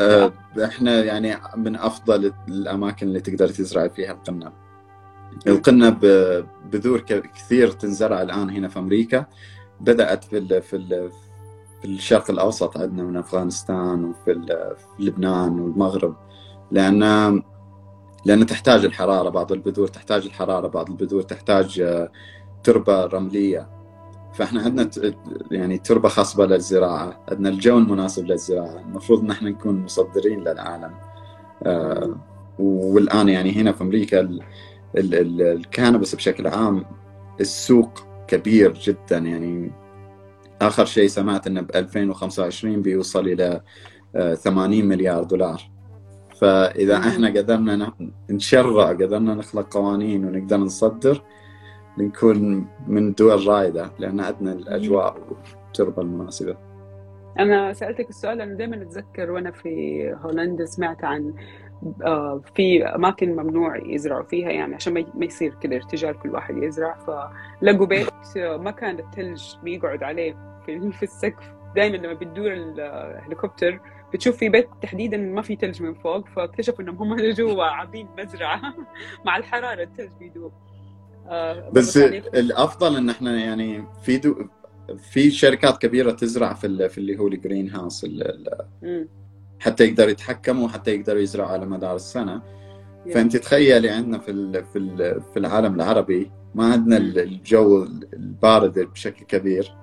[0.01, 0.33] أه
[0.65, 4.53] إحنا يعني من أفضل الأماكن اللي تقدر تزرع فيها القنب.
[5.47, 6.01] القنب
[6.73, 7.01] بذور
[7.35, 9.27] كثير تنزرع الآن هنا في أمريكا.
[9.83, 11.11] بدأت في ال في ال
[11.81, 14.35] في الشرق الأوسط عندنا من أفغانستان وفي
[14.97, 16.17] في لبنان والمغرب
[16.71, 17.43] لأن
[18.25, 21.85] لأن تحتاج الحرارة بعض البذور تحتاج الحرارة بعض البذور تحتاج
[22.65, 23.69] تربة رملية.
[24.35, 24.91] فإحنا عندنا
[25.51, 28.81] يعني تربة خصبه للزراعة عندنا الجو المناسب للزراعة.
[28.81, 30.95] المفروض إن إحنا نكون مصدرين للعالم.
[31.63, 32.17] آه
[32.59, 34.43] والآن يعني هنا في أمريكا ال
[34.97, 36.85] ال الكانبس بشكل عام
[37.41, 39.19] السوق كبير جدا.
[39.19, 39.73] يعني
[40.63, 43.61] آخر شيء سمعت إنه ب 2025 بيوصل إلى
[44.35, 45.73] 80 مليار دولار.
[46.41, 47.93] فإذا إحنا قدرنا
[48.31, 51.23] نشرع قدرنا نخلق قوانين ونقدر نصدر
[51.99, 56.57] نكون من الدول رائدة لأن عندنا الأجواء والتربه المناسبة.
[57.39, 59.69] أنا سألتك السؤال لأنه دائما أتذكر وأنا في
[60.25, 61.35] هولندا سمعت عن آه،
[62.55, 66.95] في أماكن ممنوع يزرعوا فيها يعني عشان ما يصير كذا ارتجال كل واحد يزرع.
[66.95, 71.53] فلقوا بيت ما كان الثلج بيقعد عليه في, في السقف.
[71.77, 73.81] دائما لما بتدور الهليكوبتر
[74.13, 76.29] بتشوف في بيت تحديدا ما في ثلج من فوق.
[76.29, 78.61] فاكتشفوا إنهم هم جوا عاملين مزرعة
[79.27, 80.53] مع الحرارة الثلج بيدوب.
[81.29, 84.35] آه بس الأفضل إن إحنا يعني في دو
[84.99, 88.07] في شركات كبيرة تزرع في في اللي هو الجرين هاوس
[89.63, 92.43] حتى يقدروا يتحكموا حتى يقدروا يزرعوا على مدار السنة.
[93.15, 97.83] فأنت تخيلي عندنا في في في العالم العربي ما عندنا الجو
[98.13, 99.75] البارد بشكل كبير.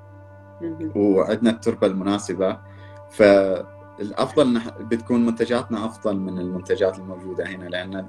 [0.95, 2.59] وعندنا التربة المناسبة.
[3.09, 8.05] فالأفضل بتكون منتجاتنا أفضل من المنتجات الموجودة هنا لأن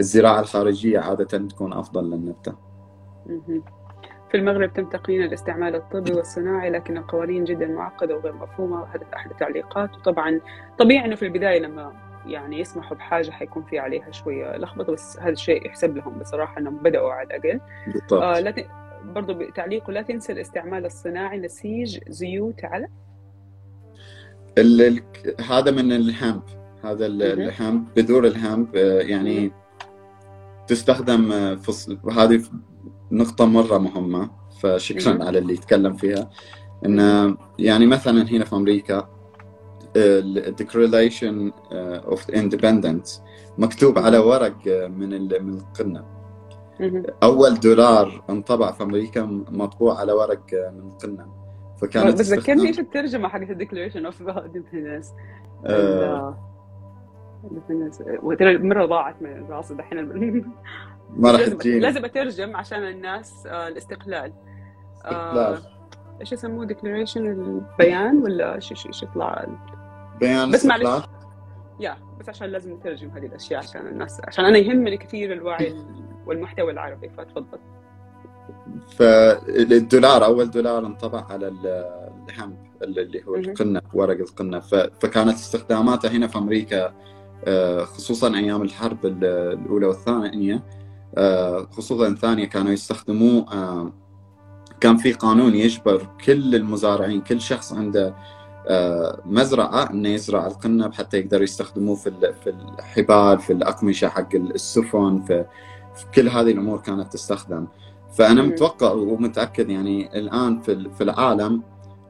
[0.00, 2.54] الزراعة الخارجية عادة تكون أفضل للنبتة.
[4.32, 9.30] في المغرب تم تقنين الاستعمال الطبي والصناعي لكن القوانين جدا معقدة وغير مفهومة وهذا احد
[9.30, 10.40] التعليقات وطبعا
[10.78, 11.92] طبيعي إنه في البداية لما
[12.26, 16.76] يعني يسمحوا بحاجة حيكون في عليها شوية لخبطة بس هذا الشيء يحسب لهم بصراحة إنهم
[16.76, 17.60] بدأوا على.
[17.86, 18.12] بالضبط.
[18.12, 18.64] آه لكن
[19.04, 22.88] برضو تعليقه لا تنسى الاستعمال الصناعي نسيج زيوت على.
[24.58, 25.02] ال
[25.50, 26.42] هذا من الهامب.
[26.84, 29.52] هذا الهامب بذور الهامب آه، يعني
[30.66, 32.42] تستخدم آه، في هذه
[33.12, 34.30] نقطة مرة مهمة
[34.60, 36.30] فشكرا على اللي يتكلم فيها.
[36.86, 39.08] إن يعني مثلا هنا في أمريكا
[39.96, 43.22] ال Declaration of Independence
[43.58, 46.04] مكتوب على ورق آه، من من القنب
[47.22, 51.26] أول دولار انطبع في أمريكا مطبوع على ورق من القنب.
[51.80, 55.12] فكانت بس ذكرني إيش الترجمه حقت ال Declaration of Independence
[58.42, 59.98] مرة ضاعت من راسي دحين.
[61.16, 61.80] ما راح تجيني.
[61.80, 64.32] لازم أترجم عشان الناس آه الاستقلال.
[64.96, 65.38] استقلال.
[65.38, 65.58] آه
[66.20, 69.46] إيش يسموه؟ declaration البيان ولا إيش إيش يطلع؟
[70.20, 71.04] بيان بس معلش.
[71.80, 75.74] يا بس عشان لازم نترجم هذه الأشياء عشان الناس عشان أنا يهمني كثير الوعي
[76.26, 77.58] والمحتوى العربي فتفضل.
[78.88, 81.48] فالدولار أول دولار انطبع على
[82.28, 84.60] ال hemp اللي هو القنب ورق القنب.
[85.00, 86.94] فكانت استخداماته هنا في أمريكا
[87.44, 90.62] آه، خصوصا أيام الحرب الأولى والثانية.
[91.70, 93.92] خصوصا الثانية كانوا يستخدموه آه،
[94.80, 98.14] كان في قانون يجبر كل المزارعين كل شخص عنده
[99.26, 105.44] مزرعة إنه يزرع القنب حتى يقدروا يستخدموه في في الحبال في الأقمشة حق السفن في
[106.14, 107.66] كل هذه الأمور كانت تستخدم.
[108.18, 111.62] فأنا متوقع ومتأكد يعني الآن في في العالم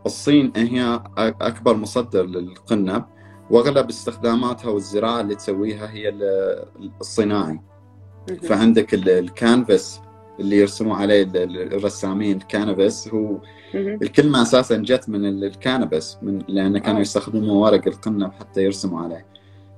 [0.07, 3.05] الصين هي أكبر مصدر للقنب
[3.50, 6.14] وأغلب استخداماتها والزراعة اللي تسويها هي
[7.00, 7.61] الصناعي.
[8.42, 10.00] فعندك الكانفاس
[10.40, 13.38] اللي يرسموا عليه الرسامين الكانفاس هو
[13.74, 17.02] الكلمة أساسا جت من ال cannabis من لأن كانوا آه.
[17.02, 19.26] يستخدموا ورق القنب حتى يرسموا عليه.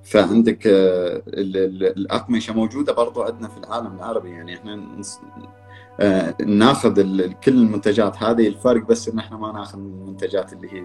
[0.03, 4.87] فعندك آه، الأقمشة موجودة برضو عندنا في العالم العربي يعني إحنا
[6.01, 6.95] آه، ناخذ
[7.31, 10.85] كل المنتجات هذه الفرق بس إن إحنا ما ناخذ المنتجات اللي هي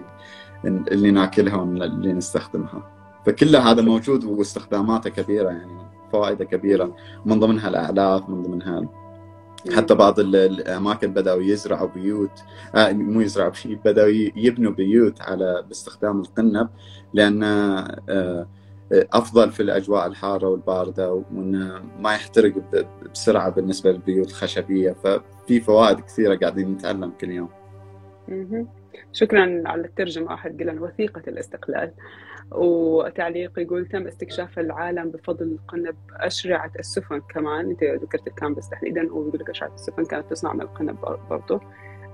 [0.64, 2.90] اللي ناكلها واللي نستخدمها.
[3.26, 8.88] فكل هذا موجود واستخداماته كبيرة يعني فوائده كبيرة من ضمنها الاعلاف من ضمنها
[9.76, 12.42] حتى بعض الأماكن بداوا يزرعوا بيوت
[12.74, 13.52] آه مو يزرعوا
[13.84, 16.68] بداوا يبنوا بيوت على باستخدام القنب
[17.14, 18.46] لأن آه
[18.92, 22.54] أفضل في الأجواء الحارة والباردة وإنه ما يحترق
[23.12, 24.92] بسرعة بالنسبة للبيوت الخشبية.
[24.92, 27.48] ففي فوائد كثيرة قاعدين نتعلم كل يوم.
[29.12, 31.92] شكرا على الترجمة أحد قال وثيقه الاستقلال.
[32.52, 37.70] وتعليق يقول تم استكشاف العالم بفضل قنب أشرعة السفن كمان.
[37.70, 40.98] أنت ذكرت الكامبس تحديدا ويقول لك اشرعه السفن كانت تصنع من القنب
[41.30, 41.60] برضه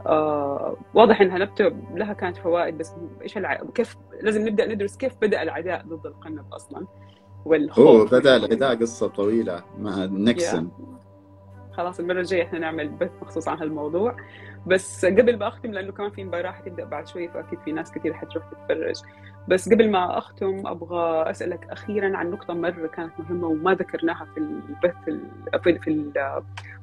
[0.06, 3.54] آه واضح إنها نبته لها كانت فوائد بس إيش الع...
[3.74, 6.86] كيف لازم نبدأ ندرس كيف بدأ العداء ضد القنب أصلا؟
[7.44, 7.86] والخوف.
[7.86, 10.70] هو بدأ العداء قصة طويلة مع نيكسون.
[11.72, 14.16] خلاص المرة الجاية إحنا نعمل بث مخصوص عن هالموضوع.
[14.66, 18.14] بس قبل ما أختم لأنه كمان في مباراة حتبدأ بعد شوي فأكيد في ناس كثير
[18.14, 18.96] حتروح تتفرج.
[19.48, 24.38] بس قبل ما أختم أبغى أسألك أخيرا عن نقطة مرة كانت مهمة وما ذكرناها في
[24.40, 25.20] البث
[25.62, 25.90] في, في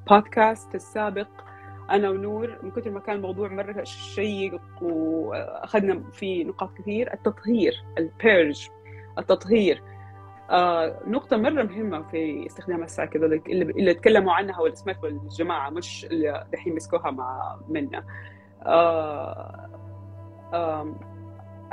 [0.07, 1.27] البودكاست السابق.
[1.91, 8.67] أنا ونور من كثر ما كان الموضوع مرة شيق وأخذنا فيه نقاط كثير التطهير البيرج
[9.17, 9.83] التطهير.
[10.49, 16.05] آه نقطة مرة مهمة في استخدام السايكيدليك اللي, اللي تكلموا عنها واللي سمعت الجماعة مش
[16.05, 18.03] اللي دحين مسكوها مع منا.
[18.65, 19.69] آه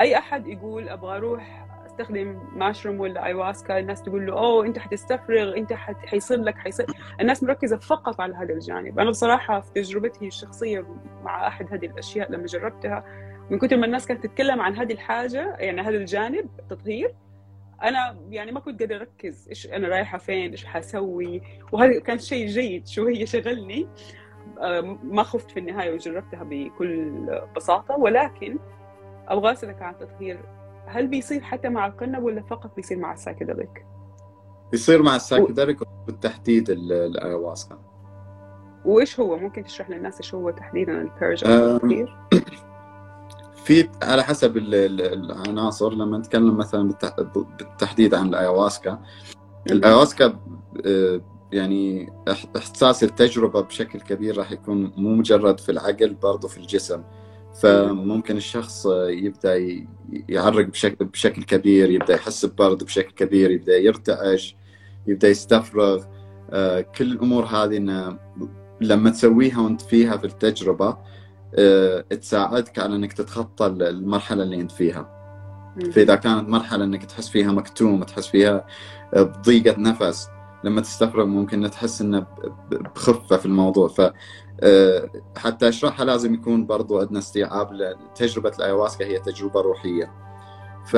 [0.00, 5.56] أي أحد يقول أبغى أروح أستخدم ماشروم ولا ايواسكا الناس تقول له أوه أنت حتستفرغ
[5.56, 5.72] أنت
[6.06, 6.86] حيصير لك حيصير
[7.20, 8.98] الناس مركزة فقط على هذا الجانب.
[8.98, 10.86] أنا بصراحة في تجربتي الشخصية
[11.22, 13.04] مع أحد هذه الأشياء لما جربتها
[13.50, 17.14] من كثر ما الناس كانت تتكلم عن هذه الحاجة يعني هذا الجانب التطهير
[17.82, 21.42] أنا يعني ما كنت قادرة أركز إيش أنا رايحة فين إيش حسوي؟
[21.72, 23.88] وهذا كان شيء جيد شوية شغلني.
[25.02, 27.26] ما خفت في النهاية وجربتها بكل
[27.56, 28.58] بساطة ولكن
[29.30, 30.40] أبغى اسالك عن التطهير
[30.86, 33.86] هل بيصير حتى مع القنب ولا فقط بيصير مع السايكيدليك؟
[34.72, 37.78] بيصير مع السايكيدليك بالتحديد الايواسكا
[38.84, 42.16] وإيش هو؟ ممكن تشرح للناس إيش هو تحديدا البيرج أو التطهير؟
[43.64, 46.94] في على حسب العناصر لما نتكلم مثلا
[47.34, 49.02] بالتحديد عن الايواسكا
[49.70, 50.40] الايواسكا
[50.86, 51.20] آه،
[51.52, 52.12] يعني
[52.56, 57.02] إحساس التجربة بشكل كبير راح يكون مو مجرد في العقل برضه في الجسم
[57.62, 59.84] فممكن الشخص يبدأ
[60.28, 64.56] يعرق بشكل بشكل كبير يبدأ يحس ببرد بشكل كبير يبدأ يرتعش
[65.06, 66.04] يبدأ يستفرغ.
[66.52, 68.18] آه، كل الأمور هذه إن
[68.80, 70.96] لما تسويها وأنت فيها في التجربة
[71.54, 75.20] آه، تساعدك على إنك تتخطى المرحلة اللي أنت فيها.
[75.92, 78.66] فإذا كانت مرحلة إنك تحس فيها مكتوم تحس فيها
[79.16, 80.28] بضيقة نفس
[80.64, 82.26] لما تستفرغ ممكن تحس انه
[82.70, 83.88] بخفة في الموضوع.
[83.88, 84.00] ف
[85.36, 90.12] حتى اشرحها لازم يكون برضو عندنا استيعاب تجربه الايواسكا هي تجربة روحية.
[90.86, 90.96] ف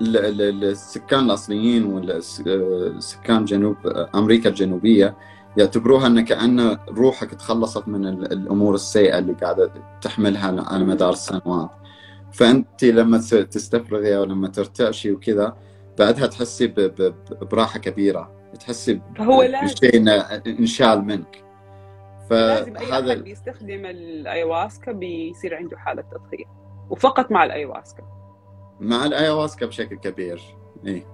[0.00, 3.76] السكان الأصليين والسكان جنوب
[4.14, 5.16] أمريكا الجنوبية
[5.56, 11.70] يعتبروها أن كأن روحك تخلصت من الأمور السيئة اللي قاعدة تحملها على مدار السنوات.
[12.32, 13.18] فأنت لما
[13.50, 15.56] تستفرغي أو لما ترتعشي وكذا
[15.98, 16.72] بعدها تحسي
[17.42, 18.32] براحة كبيرة.
[18.60, 20.08] تحسي فهو لازم شيء
[20.60, 21.44] إنشال منك.
[22.30, 26.46] فهذا أي بيستخدم الأيواسكا بيصير عنده حالة تطهير
[26.90, 28.02] وفقط مع الأيواسكا.
[28.80, 30.42] مع الأيواسكا بشكل كبير
[30.86, 31.06] إي.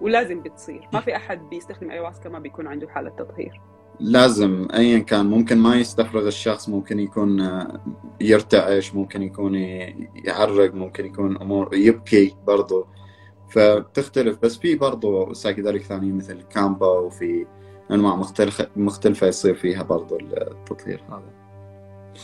[0.00, 3.60] ولازم بتصير ما في أحد بيستخدم أيواسكا ما بيكون عنده حالة تطهير
[4.00, 7.80] لازم ايا كان ممكن ما يستفرغ الشخص ممكن يكون آه،
[8.20, 9.54] يرتعش ممكن يكون
[10.24, 12.86] يعرق ممكن يكون أمور يبكي برضه
[13.50, 17.46] فبتختلف بس في برضه سايكيدليك ثانية مثل الكامبا وفي
[17.92, 21.40] أنواع مختلفة مختلفة يصير فيها برضه التطهير هذا.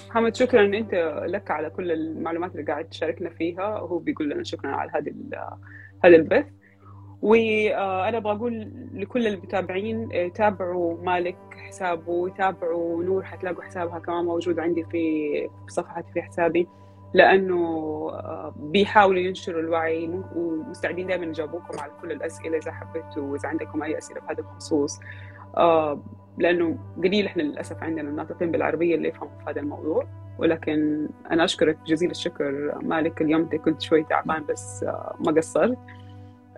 [0.08, 3.80] محمد شكرا أنت لك على كل المعلومات اللي قاعد تشاركنا فيها.
[3.80, 5.12] وهو بيقول لنا شكرا على هذا
[6.04, 6.46] هذا البث.
[7.22, 14.58] وأنا أبغى أقول لكل المتابعين آه، تابعوا مالك حسابه وتابعوا نور حتلاقوا حسابها كمان موجود
[14.58, 16.68] عندي في صفحتي في حسابي.
[17.14, 17.56] لأنه
[18.12, 23.98] آه، بيحاولوا ينشروا الوعي ومستعدين دائما نجاوبكم على كل الأسئلة إذا حبيتوا وإذا عندكم أي
[23.98, 25.00] أسئلة بهذا الخصوص.
[25.00, 25.35] آه،
[26.38, 30.06] لأنه قليل إحنا للأسف عندنا الناطقين بالعربية اللي يفهموا في هذا الموضوع.
[30.38, 34.84] ولكن أنا أشكرك جزيل الشكر مالك اليوم أنت كنت شوي تعبان بس
[35.20, 35.78] ما قصرت.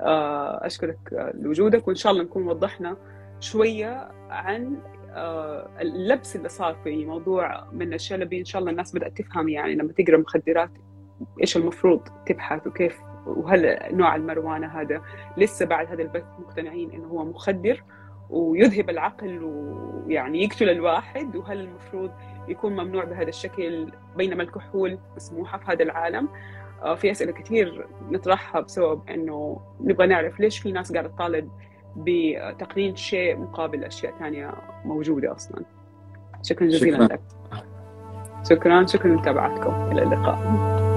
[0.01, 2.97] آه، أشكرك لوجودك وإن شاء الله نكون وضحنا
[3.41, 4.77] شوية عن
[5.15, 9.75] آه، اللبس اللي صار في موضوع من الشلبي إن شاء الله الناس بدأت تفهم يعني
[9.75, 10.71] لما تقرأ مخدرات
[11.41, 15.03] إيش المفروض تبحث وكيف وهل نوع المروانة هذا
[15.37, 17.83] لسه بعد هذا البث مقتنعين إنه هو مخدر.
[18.31, 22.11] ويذهب العقل ويعني يقتل الواحد وهل المفروض
[22.49, 26.29] يكون ممنوع بهذا الشكل بينما الكحول مسموحة في هذا العالم؟
[26.83, 31.51] آه، في أسئلة كثير نطرحها بسبب إنه نبغى نعرف ليش في ناس قاعدة تطالب
[31.97, 34.55] بتقنين شيء مقابل أشياء ثانية
[34.85, 35.65] موجودة أصلا.
[36.43, 37.17] شكرا جزيلا شكرا.
[37.17, 37.21] لك.
[38.51, 39.73] شكرا شكرا لمتابعتكم.
[39.93, 40.88] إلى اللقاء.